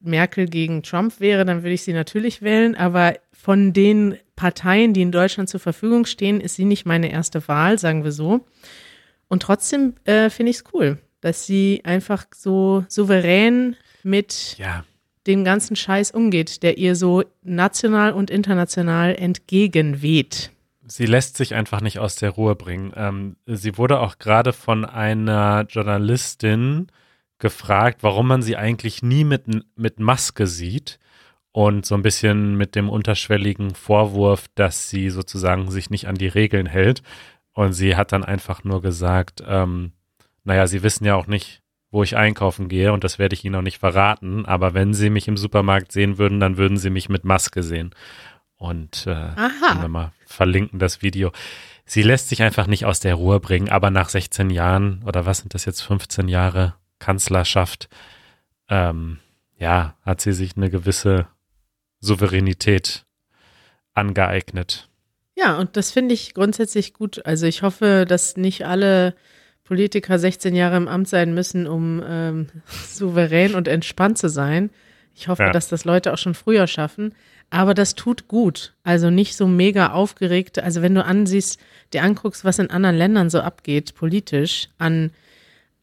Merkel 0.00 0.46
gegen 0.46 0.82
Trump 0.82 1.20
wäre, 1.20 1.44
dann 1.44 1.62
würde 1.62 1.74
ich 1.74 1.82
sie 1.82 1.92
natürlich 1.92 2.40
wählen. 2.40 2.74
Aber 2.74 3.14
von 3.42 3.72
den 3.72 4.16
Parteien, 4.36 4.92
die 4.92 5.02
in 5.02 5.12
Deutschland 5.12 5.48
zur 5.48 5.60
Verfügung 5.60 6.04
stehen, 6.04 6.40
ist 6.40 6.56
sie 6.56 6.64
nicht 6.66 6.84
meine 6.84 7.10
erste 7.10 7.46
Wahl, 7.48 7.78
sagen 7.78 8.04
wir 8.04 8.12
so. 8.12 8.46
Und 9.28 9.42
trotzdem 9.42 9.94
äh, 10.04 10.28
finde 10.28 10.50
ich 10.50 10.56
es 10.58 10.64
cool, 10.74 10.98
dass 11.22 11.46
sie 11.46 11.80
einfach 11.84 12.26
so 12.34 12.84
souverän 12.88 13.76
mit 14.02 14.56
Ja. 14.58 14.84
dem 15.26 15.44
ganzen 15.44 15.74
Scheiß 15.76 16.10
umgeht, 16.10 16.62
der 16.62 16.76
ihr 16.76 16.96
so 16.96 17.24
national 17.42 18.12
und 18.12 18.30
international 18.30 19.14
entgegenweht. 19.14 20.50
Sie 20.86 21.06
lässt 21.06 21.36
sich 21.36 21.54
einfach 21.54 21.80
nicht 21.80 21.98
aus 21.98 22.16
der 22.16 22.30
Ruhe 22.30 22.56
bringen. 22.56 22.92
Ähm, 22.96 23.36
sie 23.46 23.78
wurde 23.78 24.00
auch 24.00 24.18
gerade 24.18 24.52
von 24.52 24.84
einer 24.84 25.64
Journalistin 25.68 26.88
gefragt, 27.38 28.02
warum 28.02 28.26
man 28.28 28.42
sie 28.42 28.56
eigentlich 28.56 29.02
nie 29.02 29.24
mit, 29.24 29.44
mit 29.76 29.98
Maske 29.98 30.46
sieht 30.46 30.98
und 31.52 31.84
so 31.84 31.94
ein 31.94 32.02
bisschen 32.02 32.56
mit 32.56 32.74
dem 32.74 32.88
unterschwelligen 32.88 33.74
Vorwurf, 33.74 34.46
dass 34.54 34.88
sie 34.88 35.10
sozusagen 35.10 35.70
sich 35.70 35.90
nicht 35.90 36.06
an 36.06 36.14
die 36.14 36.28
Regeln 36.28 36.66
hält. 36.66 37.02
Und 37.52 37.72
sie 37.72 37.96
hat 37.96 38.12
dann 38.12 38.24
einfach 38.24 38.62
nur 38.62 38.80
gesagt, 38.80 39.42
ähm, 39.46 39.92
naja, 40.44 40.66
sie 40.66 40.82
wissen 40.82 41.04
ja 41.04 41.16
auch 41.16 41.26
nicht, 41.26 41.62
wo 41.90 42.04
ich 42.04 42.16
einkaufen 42.16 42.68
gehe 42.68 42.92
und 42.92 43.02
das 43.02 43.18
werde 43.18 43.34
ich 43.34 43.44
ihnen 43.44 43.56
auch 43.56 43.62
nicht 43.62 43.78
verraten. 43.78 44.46
Aber 44.46 44.74
wenn 44.74 44.94
sie 44.94 45.10
mich 45.10 45.26
im 45.26 45.36
Supermarkt 45.36 45.90
sehen 45.90 46.18
würden, 46.18 46.38
dann 46.38 46.56
würden 46.56 46.76
sie 46.76 46.90
mich 46.90 47.08
mit 47.08 47.24
Maske 47.24 47.62
sehen. 47.64 47.94
Und 48.56 49.06
äh, 49.06 49.34
wir 49.80 49.88
mal 49.88 50.12
verlinken 50.26 50.78
das 50.78 51.02
Video. 51.02 51.32
Sie 51.84 52.02
lässt 52.02 52.28
sich 52.28 52.42
einfach 52.42 52.68
nicht 52.68 52.84
aus 52.84 53.00
der 53.00 53.16
Ruhe 53.16 53.40
bringen, 53.40 53.68
aber 53.68 53.90
nach 53.90 54.10
16 54.10 54.50
Jahren 54.50 55.02
oder 55.04 55.26
was 55.26 55.38
sind 55.38 55.54
das 55.54 55.64
jetzt 55.64 55.80
15 55.80 56.28
Jahre 56.28 56.74
Kanzlerschaft, 57.00 57.88
ähm, 58.68 59.18
ja, 59.58 59.96
hat 60.04 60.20
sie 60.20 60.32
sich 60.32 60.56
eine 60.56 60.70
gewisse 60.70 61.26
Souveränität 62.00 63.04
angeeignet. 63.94 64.88
Ja, 65.36 65.58
und 65.58 65.76
das 65.76 65.90
finde 65.90 66.14
ich 66.14 66.34
grundsätzlich 66.34 66.92
gut. 66.92 67.24
Also 67.24 67.46
ich 67.46 67.62
hoffe, 67.62 68.04
dass 68.06 68.36
nicht 68.36 68.66
alle 68.66 69.14
Politiker 69.64 70.18
16 70.18 70.54
Jahre 70.54 70.76
im 70.76 70.88
Amt 70.88 71.08
sein 71.08 71.32
müssen, 71.34 71.66
um 71.66 72.02
ähm, 72.06 72.48
souverän 72.88 73.54
und 73.54 73.68
entspannt 73.68 74.18
zu 74.18 74.28
sein. 74.28 74.70
Ich 75.14 75.28
hoffe, 75.28 75.44
Ja. 75.44 75.50
dass 75.52 75.68
das 75.68 75.84
Leute 75.84 76.12
auch 76.12 76.18
schon 76.18 76.34
früher 76.34 76.66
schaffen. 76.66 77.14
Aber 77.50 77.74
das 77.74 77.94
tut 77.94 78.28
gut. 78.28 78.74
Also 78.84 79.10
nicht 79.10 79.36
so 79.36 79.46
mega 79.48 79.90
aufgeregt. 79.92 80.58
Also 80.60 80.82
wenn 80.82 80.94
du 80.94 81.04
ansiehst, 81.04 81.58
dir 81.92 82.02
anguckst, 82.04 82.44
was 82.44 82.58
in 82.60 82.70
anderen 82.70 82.96
Ländern 82.96 83.28
so 83.28 83.40
abgeht, 83.40 83.94
politisch, 83.94 84.68
an, 84.78 85.10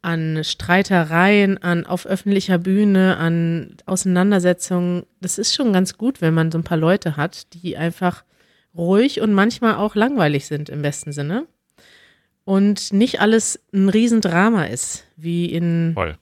an 0.02 0.42
Streitereien, 0.44 1.58
an 1.62 1.84
auf 1.86 2.06
öffentlicher 2.06 2.58
Bühne, 2.58 3.16
an 3.16 3.76
Auseinandersetzungen, 3.86 5.04
das 5.20 5.38
ist 5.38 5.54
schon 5.54 5.72
ganz 5.72 5.98
gut, 5.98 6.20
wenn 6.20 6.34
man 6.34 6.50
so 6.52 6.58
ein 6.58 6.64
paar 6.64 6.78
Leute 6.78 7.16
hat, 7.16 7.52
die 7.54 7.76
einfach 7.76 8.24
ruhig 8.76 9.20
und 9.20 9.32
manchmal 9.32 9.74
auch 9.74 9.94
langweilig 9.94 10.46
sind 10.46 10.68
im 10.68 10.82
besten 10.82 11.12
Sinne. 11.12 11.46
Und 12.44 12.92
nicht 12.92 13.20
alles 13.20 13.60
ein 13.74 13.88
Riesendrama 13.88 14.64
ist, 14.66 15.04
wie 15.16 15.46
in, 15.46 15.92
Voll. 15.94 16.16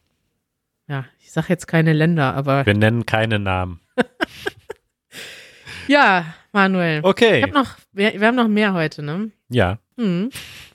ja, 0.89 1.05
ich 1.21 1.31
sage 1.31 1.47
jetzt 1.51 1.67
keine 1.69 1.93
Länder, 1.93 2.35
aber 2.35 2.67
Wir 2.67 2.75
nennen 2.75 3.07
keine 3.07 3.39
Namen. 3.39 3.81
ja, 5.89 6.35
Manuel. 6.53 6.99
Ich 7.01 7.05
Okay. 7.05 7.43
hab 7.43 7.53
noch, 7.53 7.77
wir, 7.93 8.19
wir 8.19 8.27
haben 8.27 8.37
noch 8.37 8.49
mehr 8.49 8.73
heute, 8.73 9.03
ne? 9.03 9.31
Ja. 9.49 9.79
Hm. 9.99 10.31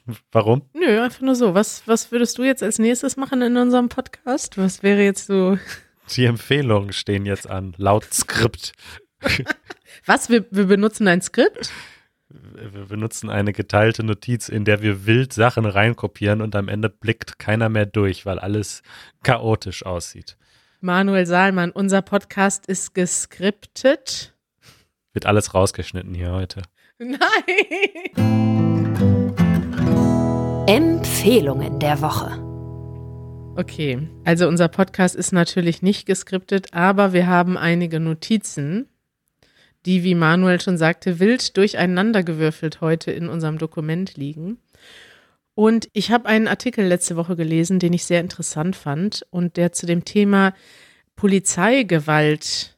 Warum? 0.31 0.63
Nö, 0.73 1.01
einfach 1.01 1.21
nur 1.21 1.35
so. 1.35 1.53
Was, 1.53 1.83
was 1.87 2.11
würdest 2.11 2.37
du 2.37 2.43
jetzt 2.43 2.63
als 2.63 2.79
nächstes 2.79 3.17
machen 3.17 3.41
in 3.41 3.57
unserem 3.57 3.89
Podcast? 3.89 4.57
Was 4.57 4.83
wäre 4.83 5.01
jetzt 5.03 5.27
so, 5.27 5.57
Die 6.11 6.25
Empfehlungen 6.25 6.93
stehen 6.93 7.25
jetzt 7.25 7.49
an, 7.49 7.73
laut 7.77 8.05
Skript. 8.13 8.73
was, 10.05 10.29
wir, 10.29 10.45
wir 10.51 10.65
benutzen 10.65 11.07
ein 11.07 11.21
Skript? 11.21 11.71
Wir 12.29 12.85
benutzen 12.85 13.29
eine 13.29 13.53
geteilte 13.53 14.03
Notiz, 14.03 14.47
in 14.49 14.65
der 14.65 14.81
wir 14.81 15.05
wild 15.05 15.33
Sachen 15.33 15.65
reinkopieren 15.65 16.41
und 16.41 16.55
am 16.55 16.67
Ende 16.69 16.89
blickt 16.89 17.39
keiner 17.39 17.69
mehr 17.69 17.85
durch, 17.85 18.25
weil 18.25 18.39
alles 18.39 18.83
chaotisch 19.23 19.85
aussieht. 19.85 20.37
Manuel 20.79 21.25
Saalmann, 21.25 21.71
unser 21.71 22.01
Podcast 22.01 22.65
ist 22.65 22.95
geskriptet. 22.95 24.33
Wird 25.13 25.25
alles 25.25 25.53
rausgeschnitten 25.53 26.13
hier 26.13 26.31
heute. 26.31 26.61
Nein! 26.99 27.19
Empfehlungen 30.73 31.79
der 31.79 32.01
Woche. 32.01 32.31
Okay, 33.57 34.07
also 34.23 34.47
unser 34.47 34.69
Podcast 34.69 35.17
ist 35.17 35.33
natürlich 35.33 35.81
nicht 35.81 36.05
geskriptet, 36.05 36.67
aber 36.73 37.11
wir 37.11 37.27
haben 37.27 37.57
einige 37.57 37.99
Notizen, 37.99 38.87
die, 39.85 40.05
wie 40.05 40.15
Manuel 40.15 40.61
schon 40.61 40.77
sagte, 40.77 41.19
wild 41.19 41.57
durcheinandergewürfelt 41.57 42.79
heute 42.79 43.11
in 43.11 43.27
unserem 43.27 43.57
Dokument 43.57 44.15
liegen. 44.15 44.59
Und 45.55 45.89
ich 45.91 46.09
habe 46.09 46.27
einen 46.27 46.47
Artikel 46.47 46.85
letzte 46.85 47.17
Woche 47.17 47.35
gelesen, 47.35 47.79
den 47.79 47.91
ich 47.91 48.05
sehr 48.05 48.21
interessant 48.21 48.77
fand 48.77 49.27
und 49.29 49.57
der 49.57 49.73
zu 49.73 49.85
dem 49.85 50.05
Thema 50.05 50.53
Polizeigewalt 51.17 52.77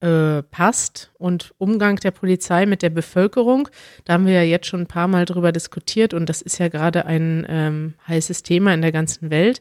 äh, 0.00 0.42
passt 0.42 1.10
und 1.18 1.54
Umgang 1.58 1.96
der 1.96 2.10
Polizei 2.10 2.66
mit 2.66 2.82
der 2.82 2.90
Bevölkerung. 2.90 3.68
Da 4.04 4.14
haben 4.14 4.26
wir 4.26 4.34
ja 4.34 4.42
jetzt 4.42 4.66
schon 4.66 4.82
ein 4.82 4.86
paar 4.86 5.08
Mal 5.08 5.24
drüber 5.24 5.52
diskutiert 5.52 6.14
und 6.14 6.28
das 6.28 6.42
ist 6.42 6.58
ja 6.58 6.68
gerade 6.68 7.06
ein 7.06 7.46
ähm, 7.48 7.94
heißes 8.06 8.42
Thema 8.42 8.74
in 8.74 8.82
der 8.82 8.92
ganzen 8.92 9.30
Welt. 9.30 9.60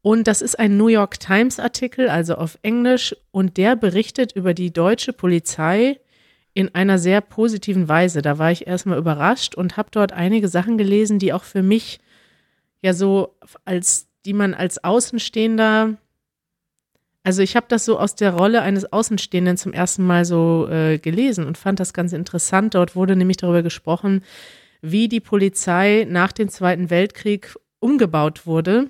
Und 0.00 0.26
das 0.28 0.42
ist 0.42 0.58
ein 0.58 0.76
New 0.76 0.86
York 0.86 1.20
Times 1.20 1.58
Artikel, 1.60 2.08
also 2.08 2.36
auf 2.36 2.58
Englisch, 2.62 3.14
und 3.30 3.56
der 3.56 3.76
berichtet 3.76 4.32
über 4.32 4.54
die 4.54 4.72
deutsche 4.72 5.12
Polizei 5.12 5.98
in 6.54 6.74
einer 6.74 6.98
sehr 6.98 7.20
positiven 7.20 7.88
Weise. 7.88 8.22
Da 8.22 8.38
war 8.38 8.50
ich 8.50 8.66
erstmal 8.66 8.98
überrascht 8.98 9.54
und 9.54 9.76
habe 9.76 9.90
dort 9.92 10.12
einige 10.12 10.48
Sachen 10.48 10.78
gelesen, 10.78 11.18
die 11.18 11.32
auch 11.32 11.44
für 11.44 11.62
mich 11.62 12.00
ja 12.80 12.94
so 12.94 13.36
als 13.64 14.08
die 14.24 14.32
man 14.32 14.54
als 14.54 14.82
Außenstehender 14.82 15.96
also 17.28 17.42
ich 17.42 17.56
habe 17.56 17.66
das 17.68 17.84
so 17.84 17.98
aus 17.98 18.14
der 18.14 18.32
Rolle 18.32 18.62
eines 18.62 18.90
Außenstehenden 18.90 19.58
zum 19.58 19.74
ersten 19.74 20.02
Mal 20.02 20.24
so 20.24 20.66
äh, 20.70 20.96
gelesen 20.96 21.44
und 21.44 21.58
fand 21.58 21.78
das 21.78 21.92
ganz 21.92 22.14
interessant. 22.14 22.74
Dort 22.74 22.96
wurde 22.96 23.16
nämlich 23.16 23.36
darüber 23.36 23.62
gesprochen, 23.62 24.24
wie 24.80 25.08
die 25.08 25.20
Polizei 25.20 26.06
nach 26.08 26.32
dem 26.32 26.48
Zweiten 26.48 26.88
Weltkrieg 26.88 27.54
umgebaut 27.80 28.46
wurde 28.46 28.86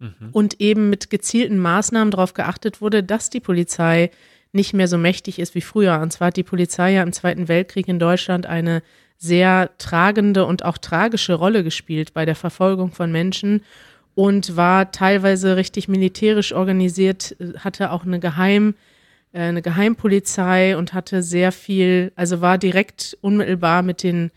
mhm. 0.00 0.30
und 0.32 0.60
eben 0.60 0.90
mit 0.90 1.10
gezielten 1.10 1.60
Maßnahmen 1.60 2.10
darauf 2.10 2.34
geachtet 2.34 2.80
wurde, 2.80 3.04
dass 3.04 3.30
die 3.30 3.38
Polizei 3.38 4.10
nicht 4.50 4.74
mehr 4.74 4.88
so 4.88 4.98
mächtig 4.98 5.38
ist 5.38 5.54
wie 5.54 5.60
früher. 5.60 6.00
Und 6.00 6.12
zwar 6.12 6.28
hat 6.28 6.36
die 6.36 6.42
Polizei 6.42 6.94
ja 6.94 7.04
im 7.04 7.12
Zweiten 7.12 7.46
Weltkrieg 7.46 7.86
in 7.86 8.00
Deutschland 8.00 8.46
eine 8.46 8.82
sehr 9.16 9.70
tragende 9.78 10.44
und 10.44 10.64
auch 10.64 10.78
tragische 10.78 11.34
Rolle 11.34 11.62
gespielt 11.62 12.14
bei 12.14 12.24
der 12.24 12.34
Verfolgung 12.34 12.90
von 12.90 13.12
Menschen 13.12 13.62
und 14.16 14.56
war 14.56 14.92
teilweise 14.92 15.56
richtig 15.56 15.88
militärisch 15.88 16.54
organisiert, 16.54 17.36
hatte 17.58 17.92
auch 17.92 18.06
eine 18.06 18.18
Geheim, 18.18 18.74
äh, 19.32 19.40
eine 19.40 19.60
Geheimpolizei 19.60 20.76
und 20.78 20.94
hatte 20.94 21.22
sehr 21.22 21.52
viel, 21.52 22.12
also 22.16 22.40
war 22.40 22.56
direkt 22.56 23.16
unmittelbar 23.20 23.82
mit 23.82 24.02
den, 24.02 24.30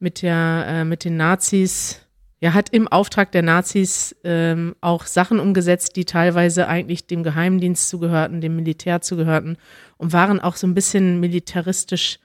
mit 0.00 0.22
der, 0.22 0.64
äh, 0.66 0.84
mit 0.84 1.04
den 1.04 1.18
Nazis, 1.18 2.00
ja, 2.40 2.54
hat 2.54 2.70
im 2.70 2.88
Auftrag 2.88 3.30
der 3.32 3.42
Nazis 3.42 4.16
ähm, 4.24 4.74
auch 4.80 5.04
Sachen 5.04 5.40
umgesetzt, 5.40 5.96
die 5.96 6.06
teilweise 6.06 6.66
eigentlich 6.66 7.06
dem 7.06 7.22
Geheimdienst 7.22 7.90
zugehörten, 7.90 8.40
dem 8.40 8.56
Militär 8.56 9.02
zugehörten 9.02 9.58
und 9.98 10.14
waren 10.14 10.40
auch 10.40 10.56
so 10.56 10.66
ein 10.66 10.74
bisschen 10.74 11.20
militaristisch 11.20 12.18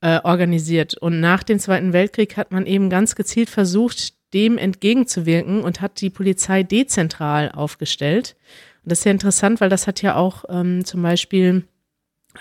äh, 0.00 0.20
organisiert. 0.22 0.94
Und 0.94 1.20
nach 1.20 1.42
dem 1.42 1.58
Zweiten 1.58 1.92
Weltkrieg 1.92 2.36
hat 2.36 2.52
man 2.52 2.66
eben 2.66 2.90
ganz 2.90 3.14
gezielt 3.14 3.50
versucht, 3.50 4.14
dem 4.32 4.58
entgegenzuwirken 4.58 5.62
und 5.62 5.80
hat 5.80 6.00
die 6.00 6.10
Polizei 6.10 6.62
dezentral 6.62 7.50
aufgestellt. 7.50 8.36
Und 8.84 8.92
das 8.92 9.00
ist 9.00 9.02
sehr 9.04 9.12
interessant, 9.12 9.60
weil 9.60 9.68
das 9.68 9.86
hat 9.86 10.02
ja 10.02 10.16
auch 10.16 10.44
ähm, 10.48 10.84
zum 10.84 11.02
Beispiel 11.02 11.64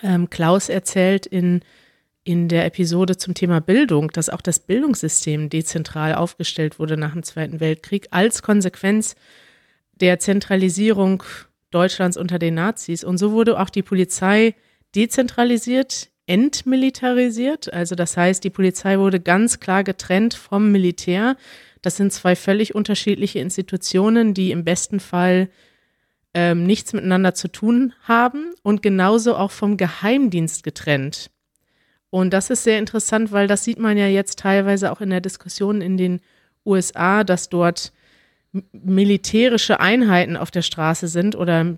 ähm, 0.04 0.30
Klaus 0.30 0.70
erzählt 0.70 1.26
in, 1.26 1.62
in 2.24 2.48
der 2.48 2.66
Episode 2.66 3.18
zum 3.18 3.34
Thema 3.34 3.60
Bildung, 3.60 4.12
dass 4.12 4.30
auch 4.30 4.42
das 4.42 4.60
Bildungssystem 4.60 5.50
dezentral 5.50 6.16
aufgestellt 6.16 6.80
wurde 6.80 6.96
nach 6.96 7.14
dem 7.14 7.24
Zweiten 7.24 7.60
Weltkrieg 7.60 8.08
als 8.12 8.44
Konsequenz 8.44 9.16
der 10.00 10.20
Zentralisierung 10.20 11.24
Deutschlands 11.72 12.18
unter 12.18 12.40
den 12.40 12.56
Nazis. 12.56 13.04
Und 13.04 13.18
so 13.18 13.32
wurde 13.32 13.60
auch 13.60 13.70
die 13.70 13.84
Polizei 13.84 14.56
dezentralisiert, 14.96 16.10
entmilitarisiert. 16.30 17.74
Also 17.74 17.96
das 17.96 18.16
heißt, 18.16 18.44
die 18.44 18.52
Polizei 18.52 19.00
wurde 19.00 19.20
ganz 19.20 19.60
klar 19.60 19.84
getrennt 19.84 20.36
vom 20.36 20.72
Militär. 20.72 21.36
Das 21.82 21.98
sind 21.98 22.14
zwei 22.14 22.36
völlig 22.36 22.76
unterschiedliche 22.76 23.40
Institutionen, 23.40 24.36
die 24.36 24.52
im 24.52 24.64
besten 24.64 25.00
Fall 25.00 25.50
ähm, 26.36 26.68
nichts 26.68 26.94
miteinander 26.94 27.34
zu 27.34 27.48
tun 27.48 27.94
haben 28.04 28.54
und 28.62 28.84
genauso 28.84 29.36
auch 29.36 29.50
vom 29.50 29.76
Geheimdienst 29.76 30.64
getrennt. 30.64 31.32
Und 32.12 32.32
das 32.32 32.52
ist 32.52 32.64
sehr 32.64 32.78
interessant, 32.78 33.32
weil 33.32 33.48
das 33.48 33.64
sieht 33.64 33.80
man 33.80 33.98
ja 33.98 34.08
jetzt 34.08 34.38
teilweise 34.38 34.92
auch 34.92 35.02
in 35.02 35.10
der 35.10 35.22
Diskussion 35.22 35.82
in 35.82 35.98
den 35.98 36.22
USA, 36.64 37.24
dass 37.24 37.50
dort 37.50 37.92
militärische 38.72 39.80
Einheiten 39.80 40.38
auf 40.38 40.52
der 40.52 40.62
Straße 40.62 41.08
sind 41.08 41.36
oder 41.36 41.78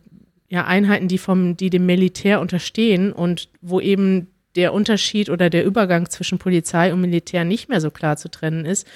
ja 0.50 0.66
Einheiten, 0.66 1.08
die 1.08 1.18
vom, 1.18 1.56
die 1.56 1.70
dem 1.70 1.86
Militär 1.86 2.42
unterstehen 2.42 3.14
und 3.14 3.50
wo 3.62 3.80
eben 3.80 4.28
der 4.56 4.74
Unterschied 4.74 5.30
oder 5.30 5.50
der 5.50 5.66
Übergang 5.66 6.10
zwischen 6.10 6.40
Polizei 6.40 6.94
und 6.94 7.02
Militär 7.02 7.44
nicht 7.46 7.70
mehr 7.70 7.82
so 7.82 7.92
klar 7.92 8.18
zu 8.18 8.30
trennen 8.30 8.66
ist. 8.66 8.88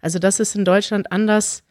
Also 0.00 0.18
das 0.18 0.40
ist 0.40 0.54
in 0.56 0.64
Deutschland 0.64 1.12
anders 1.12 1.62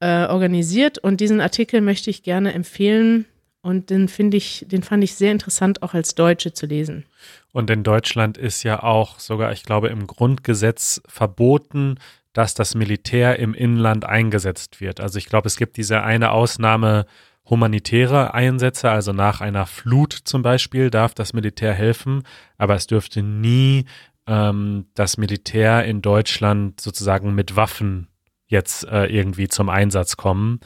äh, 0.00 0.26
organisiert 0.26 0.98
und 0.98 1.20
diesen 1.20 1.40
Artikel 1.40 1.80
möchte 1.80 2.10
ich 2.10 2.22
gerne 2.22 2.52
empfehlen 2.52 3.26
und 3.60 3.90
den 3.90 4.08
finde 4.08 4.36
ich, 4.36 4.64
den 4.68 4.82
fand 4.82 5.02
ich 5.02 5.16
sehr 5.16 5.32
interessant 5.32 5.82
auch 5.82 5.92
als 5.92 6.14
Deutsche 6.14 6.52
zu 6.52 6.66
lesen. 6.66 7.04
Und 7.52 7.68
in 7.70 7.82
Deutschland 7.82 8.38
ist 8.38 8.62
ja 8.62 8.82
auch 8.82 9.18
sogar, 9.18 9.52
ich 9.52 9.64
glaube, 9.64 9.88
im 9.88 10.06
Grundgesetz 10.06 11.02
verboten, 11.06 11.96
dass 12.32 12.54
das 12.54 12.76
Militär 12.76 13.38
im 13.40 13.54
Inland 13.54 14.04
eingesetzt 14.04 14.80
wird. 14.80 15.00
Also 15.00 15.18
ich 15.18 15.26
glaube, 15.26 15.48
es 15.48 15.56
gibt 15.56 15.76
diese 15.76 16.02
eine 16.02 16.30
Ausnahme 16.30 17.06
humanitäre 17.50 18.34
Einsätze, 18.34 18.90
also 18.90 19.12
nach 19.12 19.40
einer 19.40 19.66
Flut 19.66 20.12
zum 20.12 20.42
Beispiel 20.42 20.90
darf 20.90 21.14
das 21.14 21.32
Militär 21.32 21.72
helfen, 21.72 22.22
aber 22.56 22.74
es 22.74 22.86
dürfte 22.86 23.22
nie 23.22 23.86
ähm, 24.26 24.86
das 24.94 25.16
Militär 25.16 25.84
in 25.84 26.02
Deutschland 26.02 26.80
sozusagen 26.80 27.34
mit 27.34 27.56
Waffen 27.56 28.08
jetzt 28.46 28.84
äh, 28.84 29.06
irgendwie 29.06 29.48
zum 29.48 29.68
Einsatz 29.68 30.16
kommen. 30.16 30.60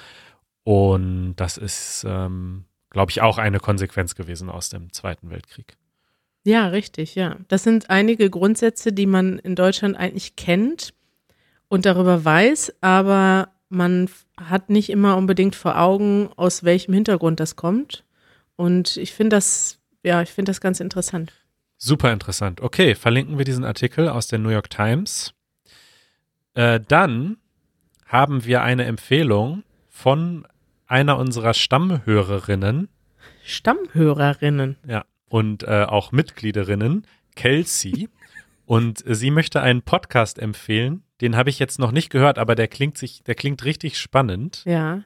Und 0.64 1.34
das 1.36 1.56
ist, 1.56 2.04
ähm, 2.06 2.64
glaube 2.90 3.10
ich, 3.10 3.20
auch 3.20 3.38
eine 3.38 3.58
Konsequenz 3.58 4.14
gewesen 4.14 4.48
aus 4.50 4.68
dem 4.68 4.92
Zweiten 4.92 5.30
Weltkrieg. 5.30 5.76
Ja, 6.44 6.68
richtig, 6.68 7.14
ja. 7.14 7.36
Das 7.48 7.62
sind 7.62 7.90
einige 7.90 8.28
Grundsätze, 8.28 8.92
die 8.92 9.06
man 9.06 9.38
in 9.38 9.54
Deutschland 9.54 9.96
eigentlich 9.96 10.34
kennt 10.34 10.92
und 11.68 11.86
darüber 11.86 12.24
weiß, 12.24 12.74
aber 12.80 13.51
man 13.72 14.08
hat 14.38 14.70
nicht 14.70 14.90
immer 14.90 15.16
unbedingt 15.16 15.54
vor 15.56 15.80
Augen, 15.80 16.28
aus 16.36 16.62
welchem 16.62 16.94
Hintergrund 16.94 17.40
das 17.40 17.56
kommt. 17.56 18.04
Und 18.56 18.96
ich 18.96 19.12
finde 19.12 19.36
das, 19.36 19.80
ja, 20.02 20.22
ich 20.22 20.30
finde 20.30 20.50
das 20.50 20.60
ganz 20.60 20.78
interessant. 20.78 21.32
Super 21.78 22.12
interessant. 22.12 22.60
Okay, 22.60 22.94
verlinken 22.94 23.38
wir 23.38 23.44
diesen 23.44 23.64
Artikel 23.64 24.08
aus 24.08 24.28
der 24.28 24.38
New 24.38 24.50
York 24.50 24.70
Times. 24.70 25.34
Äh, 26.54 26.80
dann 26.86 27.38
haben 28.06 28.44
wir 28.44 28.62
eine 28.62 28.84
Empfehlung 28.84 29.64
von 29.88 30.46
einer 30.86 31.16
unserer 31.16 31.54
Stammhörerinnen. 31.54 32.88
Stammhörerinnen? 33.44 34.76
Ja, 34.86 35.04
und 35.28 35.62
äh, 35.62 35.84
auch 35.88 36.12
Mitgliederinnen, 36.12 37.06
Kelsey. 37.34 38.10
und 38.66 39.02
sie 39.06 39.30
möchte 39.30 39.62
einen 39.62 39.82
Podcast 39.82 40.38
empfehlen. 40.38 41.02
Den 41.22 41.36
habe 41.36 41.50
ich 41.50 41.60
jetzt 41.60 41.78
noch 41.78 41.92
nicht 41.92 42.10
gehört, 42.10 42.36
aber 42.36 42.56
der 42.56 42.66
klingt 42.66 42.98
sich, 42.98 43.22
der 43.22 43.36
klingt 43.36 43.64
richtig 43.64 43.96
spannend. 43.96 44.62
Ja. 44.64 45.04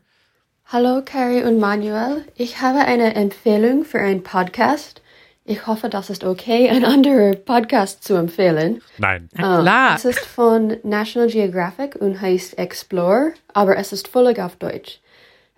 Hallo 0.65 1.03
Carrie 1.05 1.45
und 1.45 1.61
Manuel. 1.61 2.25
Ich 2.37 2.63
habe 2.63 2.79
eine 2.79 3.15
Empfehlung 3.15 3.85
für 3.85 3.99
einen 3.99 4.23
Podcast. 4.23 5.03
Ich 5.45 5.67
hoffe, 5.67 5.91
das 5.91 6.09
ist 6.09 6.25
okay, 6.25 6.71
ein 6.71 6.87
anderer 6.87 7.37
Podcast 7.37 8.03
zu 8.03 8.15
empfehlen. 8.15 8.81
Nein. 8.97 9.29
Na 9.35 9.61
klar. 9.61 9.95
Es 9.95 10.07
ist 10.07 10.25
von 10.25 10.79
National 10.85 11.29
Geographic 11.29 11.97
und 11.97 12.19
heißt 12.19 12.57
Explore, 12.57 13.35
aber 13.53 13.77
es 13.77 13.93
ist 13.93 14.09
völlig 14.09 14.41
auf 14.41 14.57
Deutsch. 14.57 15.01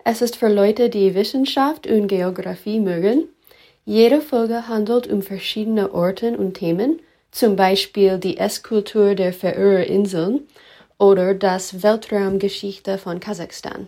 Es 0.03 0.21
ist 0.21 0.35
für 0.35 0.49
Leute, 0.49 0.89
die 0.89 1.15
Wissenschaft 1.15 1.87
und 1.87 2.09
Geografie 2.09 2.81
mögen. 2.81 3.29
Jede 3.85 4.19
Folge 4.19 4.67
handelt 4.67 5.07
um 5.07 5.21
verschiedene 5.21 5.93
Orte 5.93 6.37
und 6.37 6.55
Themen, 6.55 6.99
zum 7.31 7.55
Beispiel 7.55 8.17
die 8.17 8.37
Esskultur 8.37 9.15
der 9.15 9.33
Färöerinseln 9.33 10.41
oder 10.97 11.33
das 11.33 11.83
Weltraumgeschichte 11.83 12.97
von 12.97 13.19
Kasachstan. 13.19 13.87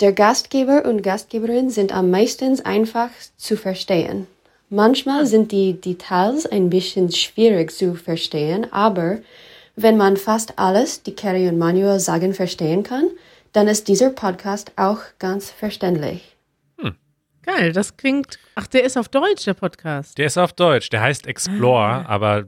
Der 0.00 0.12
Gastgeber 0.12 0.84
und 0.84 1.02
Gastgeberin 1.02 1.70
sind 1.70 1.94
am 1.94 2.10
meisten 2.10 2.64
einfach 2.64 3.10
zu 3.36 3.56
verstehen. 3.56 4.26
Manchmal 4.70 5.26
sind 5.26 5.50
die 5.50 5.80
Details 5.80 6.46
ein 6.46 6.70
bisschen 6.70 7.10
schwierig 7.10 7.72
zu 7.72 7.94
verstehen, 7.94 8.70
aber 8.72 9.18
wenn 9.76 9.96
man 9.96 10.16
fast 10.16 10.58
alles, 10.58 11.02
die 11.02 11.14
Carrie 11.14 11.48
und 11.48 11.58
Manuel 11.58 12.00
sagen, 12.00 12.34
verstehen 12.34 12.82
kann, 12.82 13.08
dann 13.52 13.66
ist 13.66 13.88
dieser 13.88 14.10
Podcast 14.10 14.72
auch 14.76 15.00
ganz 15.18 15.50
verständlich. 15.50 16.37
Geil, 17.48 17.72
das 17.72 17.96
klingt. 17.96 18.38
Ach, 18.56 18.66
der 18.66 18.84
ist 18.84 18.98
auf 18.98 19.08
Deutsch, 19.08 19.46
der 19.46 19.54
Podcast. 19.54 20.18
Der 20.18 20.26
ist 20.26 20.36
auf 20.36 20.52
Deutsch, 20.52 20.90
der 20.90 21.00
heißt 21.00 21.26
Explore, 21.26 21.82
ah. 21.82 22.04
aber 22.06 22.44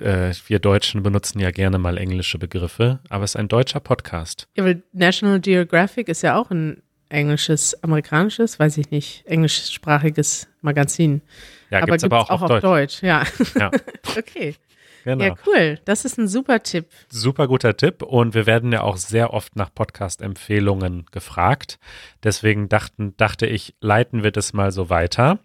äh, 0.00 0.34
wir 0.48 0.58
Deutschen 0.58 1.04
benutzen 1.04 1.38
ja 1.38 1.52
gerne 1.52 1.78
mal 1.78 1.96
englische 1.96 2.38
Begriffe, 2.38 2.98
aber 3.08 3.22
es 3.22 3.32
ist 3.32 3.36
ein 3.36 3.46
deutscher 3.46 3.78
Podcast. 3.78 4.48
Ja, 4.56 4.64
weil 4.64 4.82
National 4.92 5.38
Geographic 5.38 6.08
ist 6.08 6.22
ja 6.22 6.36
auch 6.36 6.50
ein 6.50 6.82
englisches, 7.08 7.80
amerikanisches, 7.84 8.58
weiß 8.58 8.78
ich 8.78 8.90
nicht, 8.90 9.24
englischsprachiges 9.26 10.48
Magazin. 10.60 11.22
Ja, 11.70 11.78
aber 11.78 11.86
gibt 11.86 11.98
es 11.98 12.04
aber 12.04 12.18
auch, 12.18 12.30
auch 12.30 12.42
auf, 12.42 12.48
Deutsch. 12.48 12.62
Deutsch. 12.64 13.02
Ja. 13.04 13.22
ja. 13.56 13.70
okay. 14.18 14.56
Genau. 15.04 15.24
Ja, 15.24 15.34
cool. 15.46 15.80
Das 15.84 16.04
ist 16.04 16.18
ein 16.18 16.28
super 16.28 16.62
Tipp. 16.62 16.86
Super 17.08 17.48
guter 17.48 17.76
Tipp. 17.76 18.02
Und 18.02 18.34
wir 18.34 18.46
werden 18.46 18.72
ja 18.72 18.82
auch 18.82 18.96
sehr 18.96 19.32
oft 19.32 19.56
nach 19.56 19.72
Podcast-Empfehlungen 19.74 21.06
gefragt. 21.10 21.78
Deswegen 22.22 22.68
dachten, 22.68 23.16
dachte 23.16 23.46
ich, 23.46 23.74
leiten 23.80 24.22
wir 24.22 24.30
das 24.30 24.52
mal 24.52 24.72
so 24.72 24.90
weiter. 24.90 25.40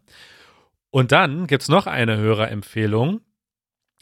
Und 0.89 1.12
dann 1.12 1.48
gibt 1.48 1.63
es 1.63 1.70
noch 1.70 1.88
eine 1.88 2.17
Hörerempfehlung 2.17 3.22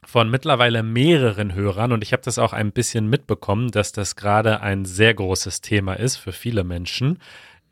von 0.06 0.30
mittlerweile 0.30 0.84
mehreren 0.84 1.54
Hörern 1.54 1.91
und 1.91 2.04
ich 2.04 2.13
habe 2.13 2.22
das 2.24 2.38
auch 2.38 2.54
ein 2.54 2.72
bisschen 2.72 3.10
mitbekommen, 3.10 3.72
dass 3.72 3.91
das 3.91 4.15
gerade 4.15 4.62
ein 4.62 4.86
sehr 4.86 5.13
großes 5.13 5.62
Thema 5.62 5.94
ist 5.94 6.18
für 6.18 6.32
viele 6.32 6.63
Menschen. 6.63 7.20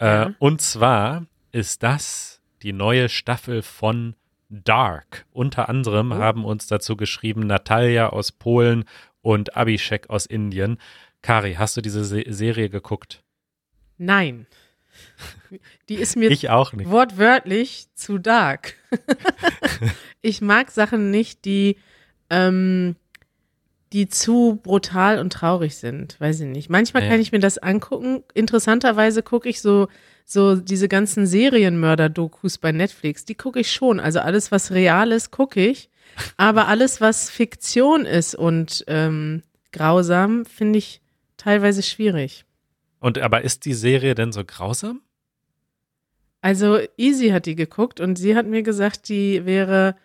Ja. 0.02 0.24
Äh, 0.24 0.34
und 0.40 0.62
zwar 0.62 1.26
ist 1.52 1.84
das 1.84 2.42
die 2.64 2.74
neue 2.74 3.10
Staffel 3.10 3.62
von 3.62 4.16
Dark. 4.64 5.26
Unter 5.32 5.68
anderem 5.70 6.12
Oh. 6.12 6.16
haben 6.16 6.46
uns 6.46 6.68
dazu 6.68 6.96
geschrieben 6.96 7.48
Natalia 7.48 8.10
aus 8.10 8.32
Polen 8.32 8.86
und 9.22 9.56
Abhishek 9.56 10.10
aus 10.10 10.26
Indien. 10.26 10.78
Kari, 11.22 11.56
hast 11.56 11.76
du 11.78 11.82
diese 11.82 12.04
Se 12.04 12.24
Serie 12.28 12.70
geguckt? 12.70 13.24
Nein. 13.98 14.46
Die 15.90 15.96
ist 15.96 16.16
mir 16.18 16.30
Ich 16.32 16.50
auch 16.50 16.74
nicht. 16.74 16.90
wortwörtlich 16.90 17.88
zu 17.96 18.18
dark. 18.20 18.76
ich 20.22 20.42
mag 20.42 20.70
Sachen 20.72 21.10
nicht, 21.12 21.46
die, 21.46 21.78
ähm, 22.30 22.96
die 23.94 24.08
zu 24.08 24.60
brutal 24.62 25.20
und 25.20 25.32
traurig 25.34 25.78
sind. 25.78 26.20
Weiß 26.20 26.40
ich 26.42 26.48
nicht. 26.48 26.70
Manchmal 26.70 27.04
Ja. 27.04 27.10
kann 27.10 27.20
ich 27.22 27.32
mir 27.32 27.40
das 27.40 27.58
angucken. 27.58 28.24
Interessanterweise 28.34 29.24
gucke 29.24 29.50
ich 29.50 29.62
so, 29.62 29.88
so 30.26 30.56
diese 30.56 30.88
ganzen 30.88 31.26
Serienmörder-Dokus 31.26 32.58
bei 32.58 32.72
Netflix. 32.72 33.26
Die 33.26 33.36
gucke 33.36 33.60
ich 33.60 33.72
schon. 33.72 34.00
Also 34.00 34.20
alles, 34.20 34.52
was 34.52 34.72
real 34.72 35.12
ist, 35.12 35.32
gucke 35.32 35.66
ich. 35.66 35.90
Aber 36.38 36.68
alles, 36.68 37.02
was 37.02 37.30
Fiktion 37.30 38.06
ist 38.06 38.36
und 38.36 38.84
ähm, 38.88 39.44
grausam, 39.72 40.46
finde 40.46 40.80
ich 40.80 41.02
teilweise 41.38 41.84
schwierig. 41.84 42.46
Und 43.00 43.20
aber 43.20 43.42
ist 43.42 43.66
die 43.66 43.74
Serie 43.74 44.16
denn 44.16 44.32
so 44.32 44.44
grausam? 44.46 45.02
Also 46.42 46.80
Easy 46.98 47.30
hat 47.30 47.46
die 47.46 47.56
geguckt 47.56 48.00
und 48.00 48.18
sie 48.18 48.36
hat 48.36 48.46
mir 48.46 48.64
gesagt, 48.64 49.10
die 49.10 49.46
wäre 49.46 49.96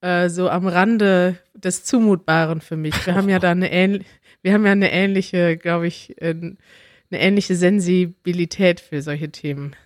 äh, 0.00 0.28
so 0.28 0.48
am 0.48 0.66
Rande 0.66 1.36
des 1.54 1.84
Zumutbaren 1.84 2.60
für 2.60 2.76
mich. 2.76 3.06
Wir 3.06 3.14
haben 3.14 3.28
ja 3.28 3.38
da 3.38 3.50
eine 3.50 3.70
ähnliche, 3.70 4.06
wir 4.42 4.52
haben 4.52 4.66
ja 4.66 4.72
eine 4.72 4.90
ähnliche, 4.90 5.56
glaube 5.56 5.86
ich, 5.86 6.20
äh, 6.20 6.54
eine 7.12 7.22
ähnliche 7.22 7.56
Sensibilität 7.56 8.80
für 8.80 9.02
solche 9.02 9.30
Themen. 9.30 9.76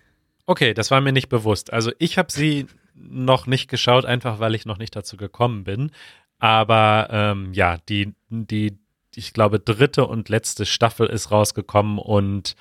Okay, 0.47 0.75
das 0.75 0.91
war 0.91 1.01
mir 1.01 1.13
nicht 1.13 1.29
bewusst. 1.29 1.73
Also 1.73 1.93
ich 1.99 2.19
habe 2.19 2.31
sie 2.31 2.67
noch 2.95 3.47
nicht 3.47 3.69
geschaut, 3.69 4.05
einfach 4.05 4.39
weil 4.39 4.55
ich 4.55 4.65
noch 4.65 4.79
nicht 4.79 4.95
dazu 4.95 5.17
gekommen 5.17 5.65
bin. 5.65 5.91
Aber 6.39 7.09
ähm, 7.11 7.53
ja, 7.53 7.79
die, 7.89 8.15
die, 8.29 8.79
ich 9.15 9.33
glaube, 9.33 9.59
dritte 9.59 10.07
und 10.07 10.29
letzte 10.29 10.67
Staffel 10.67 11.07
ist 11.09 11.31
rausgekommen 11.31 11.99
und 11.99 12.55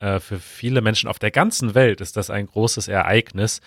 äh, 0.00 0.20
für 0.20 0.38
viele 0.38 0.80
Menschen 0.80 1.08
auf 1.08 1.18
der 1.18 1.30
ganzen 1.30 1.74
Welt 1.74 2.00
ist 2.00 2.16
das 2.16 2.30
ein 2.30 2.46
großes 2.46 2.88
Ereignis. 2.88 3.60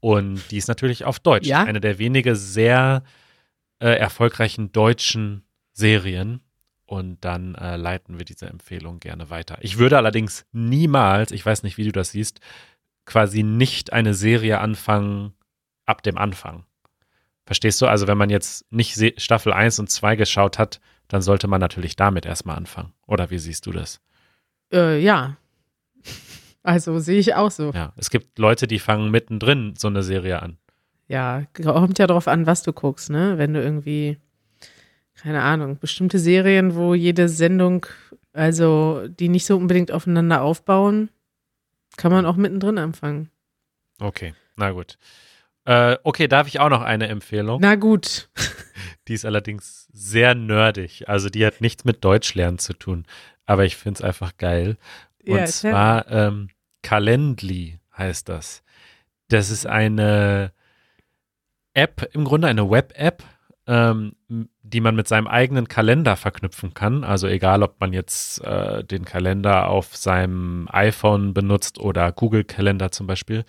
Und 0.00 0.50
die 0.50 0.56
ist 0.56 0.68
natürlich 0.68 1.04
auf 1.04 1.18
Deutsch. 1.18 1.48
Ja. 1.48 1.64
Eine 1.64 1.80
der 1.80 1.98
wenige 1.98 2.36
sehr 2.36 3.02
äh, 3.80 3.88
erfolgreichen 3.88 4.72
deutschen 4.72 5.42
Serien. 5.72 6.40
Und 6.88 7.22
dann 7.22 7.54
äh, 7.54 7.76
leiten 7.76 8.16
wir 8.16 8.24
diese 8.24 8.46
Empfehlung 8.46 8.98
gerne 8.98 9.28
weiter. 9.28 9.58
Ich 9.60 9.76
würde 9.76 9.98
allerdings 9.98 10.46
niemals, 10.52 11.32
ich 11.32 11.44
weiß 11.44 11.62
nicht, 11.62 11.76
wie 11.76 11.84
du 11.84 11.92
das 11.92 12.12
siehst, 12.12 12.40
quasi 13.04 13.42
nicht 13.42 13.92
eine 13.92 14.14
Serie 14.14 14.58
anfangen 14.58 15.34
ab 15.84 16.02
dem 16.02 16.16
Anfang. 16.16 16.64
Verstehst 17.44 17.82
du? 17.82 17.86
Also 17.86 18.06
wenn 18.06 18.16
man 18.16 18.30
jetzt 18.30 18.64
nicht 18.72 18.98
Staffel 19.20 19.52
1 19.52 19.78
und 19.80 19.90
2 19.90 20.16
geschaut 20.16 20.58
hat, 20.58 20.80
dann 21.08 21.20
sollte 21.20 21.46
man 21.46 21.60
natürlich 21.60 21.94
damit 21.94 22.24
erstmal 22.24 22.56
anfangen. 22.56 22.94
Oder 23.06 23.28
wie 23.28 23.38
siehst 23.38 23.66
du 23.66 23.72
das? 23.72 24.00
Äh, 24.72 24.98
ja. 24.98 25.36
Also 26.62 26.98
sehe 27.00 27.18
ich 27.18 27.34
auch 27.34 27.50
so. 27.50 27.70
Ja, 27.72 27.92
es 27.96 28.08
gibt 28.08 28.38
Leute, 28.38 28.66
die 28.66 28.78
fangen 28.78 29.10
mittendrin 29.10 29.74
so 29.76 29.88
eine 29.88 30.02
Serie 30.02 30.40
an. 30.40 30.56
Ja, 31.06 31.44
kommt 31.52 31.98
ja 31.98 32.06
drauf 32.06 32.28
an, 32.28 32.46
was 32.46 32.62
du 32.62 32.72
guckst, 32.72 33.10
ne? 33.10 33.36
Wenn 33.36 33.52
du 33.52 33.62
irgendwie, 33.62 34.16
keine 35.20 35.42
Ahnung, 35.42 35.78
bestimmte 35.78 36.18
Serien, 36.18 36.74
wo 36.74 36.94
jede 36.94 37.28
Sendung, 37.28 37.86
also 38.32 39.06
die 39.08 39.28
nicht 39.28 39.46
so 39.46 39.56
unbedingt 39.56 39.90
aufeinander 39.92 40.42
aufbauen, 40.42 41.10
kann 41.96 42.12
man 42.12 42.26
auch 42.26 42.36
mittendrin 42.36 42.78
anfangen. 42.78 43.30
Okay, 44.00 44.34
na 44.56 44.70
gut. 44.70 44.96
Äh, 45.64 45.98
okay, 46.02 46.28
darf 46.28 46.46
ich 46.46 46.60
auch 46.60 46.70
noch 46.70 46.82
eine 46.82 47.08
Empfehlung? 47.08 47.60
Na 47.60 47.74
gut. 47.74 48.30
Die 49.08 49.14
ist 49.14 49.24
allerdings 49.24 49.88
sehr 49.92 50.34
nerdig. 50.34 51.08
Also 51.08 51.30
die 51.30 51.44
hat 51.44 51.60
nichts 51.62 51.84
mit 51.84 52.04
Deutschlernen 52.04 52.58
zu 52.58 52.74
tun. 52.74 53.06
Aber 53.46 53.64
ich 53.64 53.76
finde 53.76 53.98
es 53.98 54.02
einfach 54.02 54.36
geil. 54.36 54.76
Und 55.26 55.36
Ja, 55.38 55.46
zwar 55.46 56.10
ähm, 56.10 56.48
Calendly 56.82 57.78
heißt 57.96 58.28
das. 58.28 58.62
Das 59.28 59.50
ist 59.50 59.66
eine 59.66 60.52
App, 61.74 62.08
im 62.12 62.24
Grunde 62.24 62.48
eine 62.48 62.70
Web-App, 62.70 63.22
ähm, 63.68 64.14
die 64.62 64.80
man 64.80 64.96
mit 64.96 65.06
seinem 65.06 65.26
eigenen 65.26 65.68
Kalender 65.68 66.16
verknüpfen 66.16 66.72
kann. 66.72 67.04
Also 67.04 67.28
egal, 67.28 67.62
ob 67.62 67.78
man 67.80 67.92
jetzt 67.92 68.42
äh, 68.42 68.82
den 68.82 69.04
Kalender 69.04 69.68
auf 69.68 69.94
seinem 69.94 70.68
iPhone 70.72 71.34
benutzt 71.34 71.78
oder 71.78 72.10
Google-Kalender 72.10 72.90
zum 72.90 73.06
Beispiel. 73.06 73.44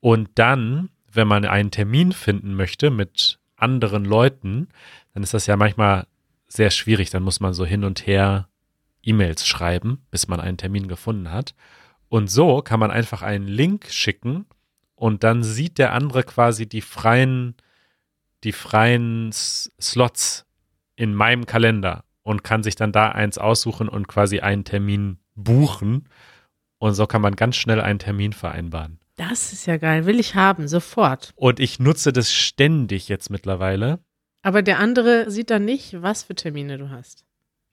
Und 0.00 0.28
dann, 0.34 0.90
wenn 1.10 1.26
man 1.26 1.46
einen 1.46 1.70
Termin 1.70 2.12
finden 2.12 2.54
möchte 2.54 2.90
mit 2.90 3.38
anderen 3.56 4.04
Leuten, 4.04 4.68
dann 5.14 5.22
ist 5.22 5.32
das 5.32 5.46
ja 5.46 5.56
manchmal 5.56 6.06
sehr 6.46 6.70
schwierig. 6.70 7.08
Dann 7.08 7.22
muss 7.22 7.40
man 7.40 7.54
so 7.54 7.64
hin 7.64 7.82
und 7.82 8.06
her 8.06 8.48
E-Mails 9.02 9.46
schreiben, 9.46 10.04
bis 10.10 10.28
man 10.28 10.38
einen 10.38 10.58
Termin 10.58 10.86
gefunden 10.86 11.32
hat. 11.32 11.54
Und 12.10 12.30
so 12.30 12.60
kann 12.60 12.78
man 12.78 12.90
einfach 12.90 13.22
einen 13.22 13.48
Link 13.48 13.86
schicken 13.90 14.44
und 14.96 15.24
dann 15.24 15.42
sieht 15.42 15.78
der 15.78 15.92
andere 15.92 16.24
quasi 16.24 16.68
die 16.68 16.82
freien, 16.82 17.54
die 18.46 18.52
freien 18.52 19.28
S 19.30 19.70
Slots 19.80 20.46
in 20.94 21.14
meinem 21.14 21.44
Kalender 21.44 22.04
und 22.22 22.42
kann 22.42 22.62
sich 22.62 22.76
dann 22.76 22.92
da 22.92 23.10
eins 23.10 23.36
aussuchen 23.36 23.88
und 23.88 24.08
quasi 24.08 24.40
einen 24.40 24.64
Termin 24.64 25.18
buchen. 25.34 26.08
Und 26.78 26.94
so 26.94 27.06
kann 27.06 27.22
man 27.22 27.36
ganz 27.36 27.56
schnell 27.56 27.80
einen 27.80 27.98
Termin 27.98 28.32
vereinbaren. 28.32 28.98
Das 29.16 29.52
ist 29.52 29.66
ja 29.66 29.76
geil. 29.78 30.06
Will 30.06 30.20
ich 30.20 30.34
haben, 30.34 30.68
sofort. 30.68 31.32
Und 31.36 31.60
ich 31.60 31.78
nutze 31.78 32.12
das 32.12 32.32
ständig 32.32 33.08
jetzt 33.08 33.30
mittlerweile. 33.30 33.98
Aber 34.42 34.62
der 34.62 34.78
andere 34.78 35.30
sieht 35.30 35.50
dann 35.50 35.64
nicht, 35.64 36.02
was 36.02 36.22
für 36.22 36.34
Termine 36.34 36.78
du 36.78 36.90
hast. 36.90 37.24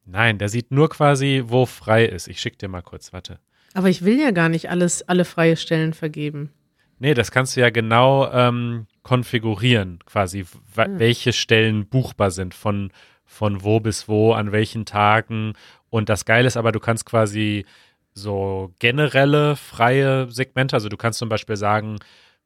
Nein, 0.06 0.38
der 0.38 0.50
sieht 0.50 0.72
nur 0.72 0.90
quasi, 0.90 1.44
wo 1.46 1.66
frei 1.66 2.06
ist. 2.06 2.28
Ich 2.28 2.40
schicke 2.40 2.58
dir 2.58 2.68
mal 2.68 2.82
kurz, 2.82 3.14
warte. 3.14 3.40
Aber 3.74 3.90
ich 3.90 4.04
will 4.04 4.20
ja 4.20 4.32
gar 4.32 4.50
nicht 4.50 4.70
alles, 4.70 5.08
alle 5.08 5.26
freie 5.26 5.56
Stellen 5.56 5.94
vergeben. 5.94 6.52
Nee, 7.00 7.14
das 7.14 7.32
kannst 7.32 7.56
du 7.56 7.62
ja 7.62 7.70
genau 7.70 8.32
ähm, 8.32 8.88
konfigurieren, 9.04 10.00
quasi, 10.06 10.46
wa- 10.76 10.86
Hm. 10.86 11.00
welche 11.00 11.34
Stellen 11.34 11.88
buchbar 11.88 12.32
sind, 12.32 12.54
von, 12.54 12.92
von 13.26 13.64
wo 13.64 13.80
bis 13.80 14.08
wo, 14.08 14.34
an 14.34 14.52
welchen 14.52 14.86
Tagen. 14.86 15.54
Und 15.90 16.10
das 16.10 16.26
Geile 16.26 16.48
ist 16.48 16.58
aber, 16.58 16.72
du 16.72 16.80
kannst 16.80 17.06
quasi 17.06 17.66
so 18.14 18.74
generelle 18.80 19.56
freie 19.56 20.30
Segmente, 20.32 20.76
also 20.76 20.90
du 20.90 20.98
kannst 20.98 21.20
zum 21.20 21.30
Beispiel 21.30 21.56
sagen, 21.58 21.98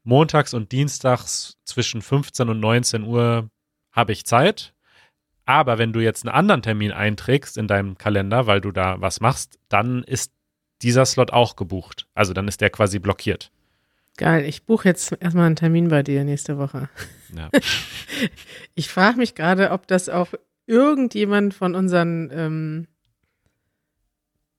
montags 0.04 0.54
und 0.54 0.72
dienstags 0.72 1.58
zwischen 1.65 2.02
15 2.02 2.50
und 2.50 2.60
19 2.60 3.04
Uhr 3.04 3.50
habe 3.91 4.12
ich 4.13 4.26
Zeit. 4.26 4.74
Aber 5.46 5.78
wenn 5.78 5.93
du 5.93 6.00
jetzt 6.02 6.26
einen 6.26 6.36
anderen 6.36 6.62
Termin 6.62 6.91
einträgst 6.91 7.58
in 7.58 7.67
deinem 7.67 7.98
Kalender, 7.98 8.48
weil 8.48 8.62
du 8.62 8.72
da 8.72 9.00
was 9.00 9.22
machst, 9.22 9.58
dann 9.70 10.04
ist 10.04 10.32
dieser 10.82 11.06
Slot 11.06 11.32
auch 11.32 11.56
gebucht. 11.56 12.08
Also 12.13 12.34
dann 12.34 12.48
ist 12.48 12.62
der 12.62 12.70
quasi 12.70 13.00
blockiert. 13.00 13.52
Geil, 14.17 14.45
ich 14.45 14.65
buche 14.65 14.88
jetzt 14.89 15.15
erstmal 15.19 15.45
einen 15.45 15.56
Termin 15.56 15.88
bei 15.89 16.03
dir 16.03 16.23
nächste 16.23 16.58
Woche. 16.58 16.89
Ja. 17.36 17.49
Ich 18.73 18.89
frage 18.89 19.17
mich 19.17 19.36
gerade, 19.36 19.71
ob 19.71 19.86
das 19.88 20.10
auch 20.10 20.30
irgendjemand 20.65 21.53
von 21.53 21.75
unseren 21.75 22.30
ähm, 22.34 22.88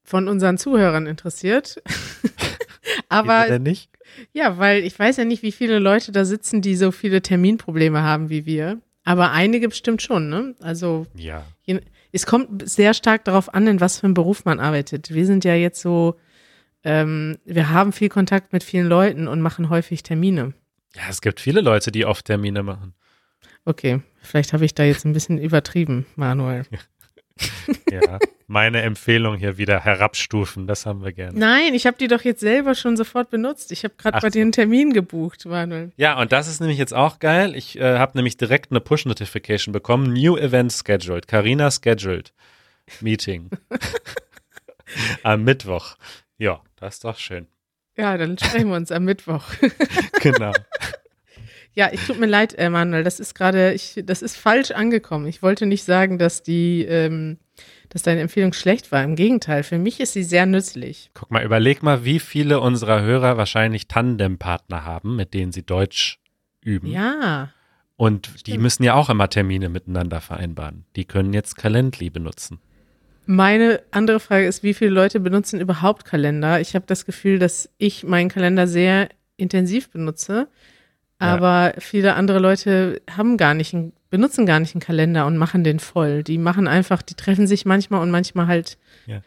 von 0.04 0.28
unseren 0.28 0.58
Zuhörern 0.58 1.06
interessiert. 1.06 1.82
Aber 3.08 3.58
nicht? 3.58 3.90
ja, 4.32 4.58
weil 4.58 4.84
ich 4.84 4.98
weiß 4.98 5.16
ja 5.18 5.24
nicht, 5.24 5.42
wie 5.42 5.52
viele 5.52 5.78
Leute 5.78 6.12
da 6.12 6.24
sitzen, 6.24 6.62
die 6.62 6.76
so 6.76 6.90
viele 6.92 7.20
Terminprobleme 7.22 8.02
haben 8.02 8.30
wie 8.30 8.46
wir. 8.46 8.80
Aber 9.04 9.32
einige 9.32 9.68
bestimmt 9.68 10.02
schon, 10.02 10.28
ne? 10.28 10.54
Also 10.60 11.06
Ja. 11.14 11.44
es 12.12 12.26
kommt 12.26 12.68
sehr 12.68 12.94
stark 12.94 13.24
darauf 13.24 13.52
an, 13.54 13.66
in 13.66 13.80
was 13.80 14.00
für 14.00 14.04
einem 14.04 14.14
Beruf 14.14 14.44
man 14.44 14.60
arbeitet. 14.60 15.12
Wir 15.12 15.26
sind 15.26 15.44
ja 15.44 15.54
jetzt 15.54 15.80
so, 15.80 16.16
ähm, 16.84 17.38
wir 17.44 17.70
haben 17.70 17.92
viel 17.92 18.08
Kontakt 18.08 18.52
mit 18.52 18.64
vielen 18.64 18.88
Leuten 18.88 19.28
und 19.28 19.40
machen 19.40 19.68
häufig 19.68 20.02
Termine. 20.02 20.54
Ja, 20.94 21.02
es 21.08 21.20
gibt 21.20 21.40
viele 21.40 21.60
Leute, 21.60 21.92
die 21.92 22.04
oft 22.04 22.24
Termine 22.24 22.62
machen. 22.62 22.94
Okay, 23.64 24.00
vielleicht 24.22 24.52
habe 24.52 24.64
ich 24.64 24.74
da 24.74 24.84
jetzt 24.84 25.04
ein 25.04 25.12
bisschen 25.12 25.38
übertrieben, 25.38 26.06
Manuel. 26.16 26.64
Ja. 27.90 28.18
Meine 28.46 28.82
Empfehlung 28.82 29.36
hier 29.36 29.58
wieder 29.58 29.84
herabstufen, 29.84 30.66
das 30.66 30.86
haben 30.86 31.04
wir 31.04 31.12
gerne. 31.12 31.38
Nein, 31.38 31.74
ich 31.74 31.86
habe 31.86 31.96
die 31.98 32.08
doch 32.08 32.22
jetzt 32.22 32.40
selber 32.40 32.74
schon 32.74 32.96
sofort 32.96 33.30
benutzt. 33.30 33.70
Ich 33.72 33.84
habe 33.84 33.94
gerade 33.96 34.18
bei 34.20 34.30
dir 34.30 34.42
einen 34.42 34.52
Termin 34.52 34.92
gebucht, 34.92 35.44
Manuel. 35.46 35.92
Ja, 35.96 36.18
und 36.20 36.32
das 36.32 36.48
ist 36.48 36.60
nämlich 36.60 36.78
jetzt 36.78 36.94
auch 36.94 37.18
geil. 37.18 37.54
Ich 37.54 37.78
äh, 37.78 37.98
habe 37.98 38.16
nämlich 38.16 38.36
direkt 38.38 38.72
eine 38.72 38.80
Push-Notification 38.80 39.72
bekommen. 39.72 40.12
New 40.12 40.36
Event 40.36 40.72
scheduled. 40.72 41.28
Carina 41.28 41.70
scheduled. 41.70 42.32
Meeting. 43.00 43.50
Am 45.22 45.44
Mittwoch. 45.44 45.96
Ja, 46.38 46.62
das 46.76 46.94
ist 46.94 47.04
doch 47.04 47.18
schön. 47.18 47.46
Ja, 47.96 48.16
dann 48.16 48.38
sprechen 48.38 48.68
wir 48.68 48.76
uns 48.76 48.92
am 48.92 49.04
Mittwoch. 49.04 49.44
Genau. 50.22 50.52
Ja, 51.74 51.90
ich 51.92 52.04
tut 52.06 52.18
mir 52.18 52.26
leid, 52.26 52.54
Emanuel, 52.58 53.04
das 53.04 53.20
ist 53.20 53.34
gerade, 53.36 53.72
ich, 53.72 54.00
das 54.04 54.20
ist 54.22 54.36
falsch 54.36 54.72
angekommen. 54.72 55.26
Ich 55.28 55.42
wollte 55.42 55.64
nicht 55.64 55.84
sagen, 55.84 56.18
dass 56.18 56.42
die, 56.42 56.82
ähm, 56.84 57.38
dass 57.88 58.02
deine 58.02 58.20
Empfehlung 58.20 58.52
schlecht 58.52 58.90
war. 58.90 59.04
Im 59.04 59.14
Gegenteil, 59.14 59.62
für 59.62 59.78
mich 59.78 60.00
ist 60.00 60.14
sie 60.14 60.24
sehr 60.24 60.44
nützlich. 60.46 61.10
Guck 61.14 61.30
mal, 61.30 61.44
überleg 61.44 61.82
mal, 61.84 62.04
wie 62.04 62.18
viele 62.18 62.58
unserer 62.60 63.02
Hörer 63.02 63.36
wahrscheinlich 63.36 63.86
Tandempartner 63.86 64.84
haben, 64.84 65.14
mit 65.14 65.34
denen 65.34 65.52
sie 65.52 65.64
Deutsch 65.64 66.18
üben. 66.64 66.88
Ja, 66.88 67.50
Und 67.96 68.26
die 68.34 68.38
Stimmt. 68.52 68.62
müssen 68.62 68.82
ja 68.82 68.94
auch 68.94 69.08
immer 69.08 69.28
Termine 69.28 69.68
miteinander 69.68 70.20
vereinbaren. 70.20 70.84
Die 70.96 71.04
können 71.04 71.32
jetzt 71.32 71.56
Calendly 71.56 72.10
benutzen. 72.10 72.58
Meine 73.30 73.82
andere 73.90 74.20
Frage 74.20 74.46
ist, 74.46 74.62
wie 74.62 74.72
viele 74.72 74.90
Leute 74.90 75.20
benutzen 75.20 75.60
überhaupt 75.60 76.06
Kalender? 76.06 76.62
Ich 76.62 76.74
habe 76.74 76.86
das 76.86 77.04
Gefühl, 77.04 77.38
dass 77.38 77.68
ich 77.76 78.02
meinen 78.04 78.30
Kalender 78.30 78.66
sehr 78.66 79.10
intensiv 79.36 79.90
benutze, 79.90 80.48
Ja. 81.20 81.26
aber 81.34 81.74
viele 81.78 82.14
andere 82.14 82.38
Leute 82.38 83.02
haben 83.14 83.36
gar 83.36 83.52
nicht, 83.52 83.74
einen, 83.74 83.92
benutzen 84.08 84.46
gar 84.46 84.60
nicht 84.60 84.74
einen 84.74 84.80
Kalender 84.80 85.26
und 85.26 85.36
machen 85.36 85.62
den 85.62 85.78
voll. 85.78 86.22
Die 86.22 86.38
machen 86.38 86.66
einfach, 86.66 87.02
die 87.02 87.16
treffen 87.16 87.46
sich 87.46 87.66
manchmal 87.66 88.00
und 88.00 88.10
manchmal 88.10 88.46
halt, 88.46 88.78
Ja. 89.04 89.20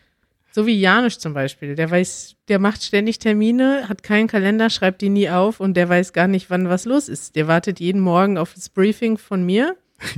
so 0.52 0.66
wie 0.66 0.80
Janusz 0.80 1.20
zum 1.20 1.36
Beispiel. 1.36 1.76
Der 1.76 1.92
weiß, 1.92 2.38
der 2.48 2.58
macht 2.58 2.84
ständig 2.84 3.20
Termine, 3.20 3.88
hat 3.88 4.02
keinen 4.02 4.28
Kalender, 4.28 4.72
schreibt 4.72 5.02
die 5.04 5.10
nie 5.10 5.30
auf 5.30 5.60
und 5.60 5.76
der 5.76 5.90
weiß 5.90 6.12
gar 6.14 6.28
nicht, 6.28 6.50
wann 6.50 6.70
was 6.70 6.86
los 6.86 7.08
ist. 7.08 7.36
Der 7.36 7.48
wartet 7.48 7.80
jeden 7.80 8.02
Morgen 8.02 8.40
auf 8.40 8.56
das 8.56 8.68
Briefing 8.70 9.20
von 9.20 9.46
mir. 9.46 9.76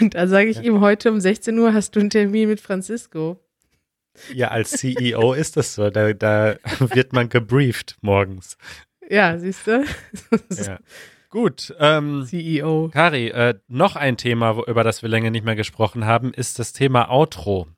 Und 0.00 0.14
da 0.14 0.26
sage 0.26 0.48
ich 0.48 0.62
ihm, 0.62 0.80
heute 0.80 1.10
um 1.10 1.20
16 1.20 1.58
Uhr 1.58 1.72
hast 1.72 1.96
du 1.96 2.00
einen 2.00 2.10
Termin 2.10 2.48
mit 2.48 2.60
Francisco. 2.60 3.40
Ja, 4.32 4.48
als 4.48 4.70
CEO 4.70 5.32
ist 5.34 5.56
das 5.56 5.74
so. 5.74 5.90
Da, 5.90 6.12
da 6.12 6.56
wird 6.78 7.12
man 7.12 7.28
gebrieft 7.28 7.96
morgens. 8.00 8.56
Ja, 9.08 9.38
siehst 9.38 9.66
du? 9.66 9.84
Ja. 10.64 10.78
Gut, 11.28 11.74
ähm, 11.80 12.24
CEO. 12.26 12.88
Kari, 12.92 13.28
äh, 13.28 13.54
noch 13.68 13.96
ein 13.96 14.16
Thema, 14.16 14.56
wo, 14.56 14.64
über 14.64 14.84
das 14.84 15.02
wir 15.02 15.08
länger 15.08 15.30
nicht 15.30 15.44
mehr 15.44 15.56
gesprochen 15.56 16.06
haben, 16.06 16.32
ist 16.32 16.58
das 16.58 16.72
Thema 16.72 17.10
Outro. 17.10 17.68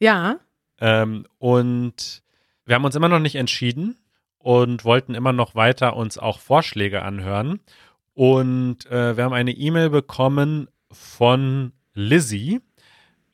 Ja, 0.00 0.40
Ähm, 0.80 1.24
und 1.38 2.22
wir 2.66 2.74
haben 2.74 2.84
uns 2.84 2.96
immer 2.96 3.08
noch 3.08 3.20
nicht 3.20 3.36
entschieden 3.36 3.96
und 4.38 4.84
wollten 4.84 5.14
immer 5.14 5.32
noch 5.32 5.54
weiter 5.54 5.94
uns 5.96 6.18
auch 6.18 6.40
Vorschläge 6.40 7.02
anhören. 7.02 7.60
Und 8.14 8.86
äh, 8.90 9.16
wir 9.16 9.24
haben 9.24 9.32
eine 9.32 9.52
E-Mail 9.52 9.90
bekommen 9.90 10.68
von 10.94 11.72
Lizzie 11.94 12.60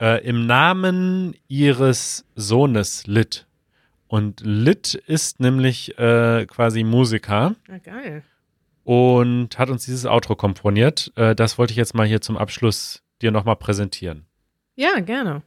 äh, 0.00 0.24
im 0.26 0.46
Namen 0.46 1.34
ihres 1.48 2.24
Sohnes 2.34 3.06
Lit. 3.06 3.46
Und 4.08 4.40
Lit 4.40 4.94
ist 4.94 5.38
nämlich 5.40 5.96
äh, 5.98 6.46
quasi 6.46 6.82
Musiker 6.82 7.54
na 7.68 7.78
geil. 7.78 8.24
und 8.82 9.58
hat 9.58 9.70
uns 9.70 9.84
dieses 9.84 10.04
Outro 10.06 10.34
komponiert. 10.34 11.12
Äh, 11.14 11.34
das 11.36 11.58
wollte 11.58 11.72
ich 11.72 11.76
jetzt 11.76 11.94
mal 11.94 12.06
hier 12.06 12.20
zum 12.20 12.36
Abschluss 12.36 13.02
dir 13.22 13.30
nochmal 13.30 13.56
präsentieren. 13.56 14.26
Ja, 14.74 14.98
gerne. 15.00 15.42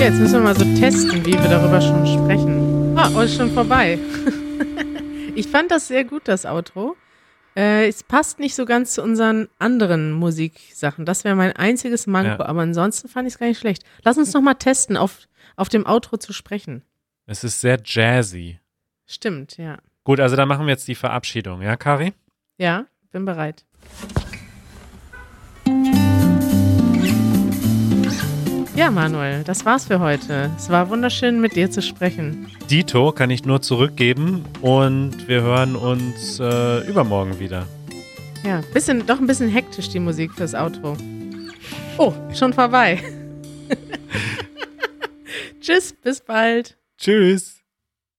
Ja, 0.00 0.06
jetzt 0.06 0.18
müssen 0.18 0.32
wir 0.32 0.40
mal 0.40 0.56
so 0.56 0.64
testen, 0.80 1.26
wie 1.26 1.34
wir 1.34 1.48
darüber 1.50 1.78
schon 1.78 2.06
sprechen. 2.06 2.96
Ah, 2.96 3.10
oh, 3.14 3.20
ist 3.20 3.36
schon 3.36 3.50
vorbei. 3.50 3.98
ich 5.34 5.46
fand 5.46 5.70
das 5.70 5.88
sehr 5.88 6.04
gut, 6.04 6.26
das 6.26 6.46
Outro. 6.46 6.96
Äh, 7.54 7.86
es 7.86 8.02
passt 8.02 8.38
nicht 8.38 8.54
so 8.54 8.64
ganz 8.64 8.94
zu 8.94 9.02
unseren 9.02 9.48
anderen 9.58 10.12
Musiksachen. 10.12 11.04
Das 11.04 11.24
wäre 11.24 11.36
mein 11.36 11.54
einziges 11.54 12.06
Manko, 12.06 12.42
Ja. 12.42 12.48
aber 12.48 12.62
ansonsten 12.62 13.08
fand 13.08 13.28
ich 13.28 13.34
es 13.34 13.38
gar 13.38 13.46
nicht 13.48 13.58
schlecht. 13.58 13.82
Lass 14.02 14.16
uns 14.16 14.32
noch 14.32 14.40
mal 14.40 14.54
testen, 14.54 14.96
auf, 14.96 15.18
auf 15.56 15.68
dem 15.68 15.84
Outro 15.84 16.16
zu 16.16 16.32
sprechen. 16.32 16.82
Es 17.26 17.44
ist 17.44 17.60
sehr 17.60 17.78
jazzy. 17.84 18.58
Stimmt, 19.04 19.58
ja. 19.58 19.76
Gut, 20.04 20.18
also 20.18 20.34
dann 20.34 20.48
machen 20.48 20.64
wir 20.64 20.72
jetzt 20.72 20.88
die 20.88 20.94
Verabschiedung, 20.94 21.60
ja, 21.60 21.76
Kari? 21.76 22.14
Ja, 22.56 22.86
bin 23.12 23.26
bereit. 23.26 23.66
Ja, 28.76 28.90
Manuel, 28.90 29.42
das 29.44 29.64
war's 29.64 29.86
für 29.86 30.00
heute. 30.00 30.50
Es 30.56 30.70
war 30.70 30.88
wunderschön, 30.88 31.40
mit 31.40 31.56
dir 31.56 31.70
zu 31.70 31.82
sprechen. 31.82 32.46
Dito 32.70 33.12
kann 33.12 33.28
ich 33.30 33.44
nur 33.44 33.60
zurückgeben 33.60 34.44
und 34.62 35.28
wir 35.28 35.42
hören 35.42 35.76
uns 35.76 36.38
äh, 36.40 36.86
übermorgen 36.88 37.38
wieder. 37.40 37.66
Ja, 38.44 38.62
bisschen, 38.72 39.06
doch 39.06 39.18
ein 39.18 39.26
bisschen 39.26 39.48
hektisch 39.48 39.88
die 39.90 39.98
Musik 40.00 40.32
fürs 40.32 40.54
Outro. 40.54 40.96
Oh, 41.98 42.14
schon 42.32 42.52
vorbei. 42.52 43.02
Tschüss, 45.60 45.92
bis 45.92 46.20
bald. 46.20 46.78
Tschüss. 46.96 47.59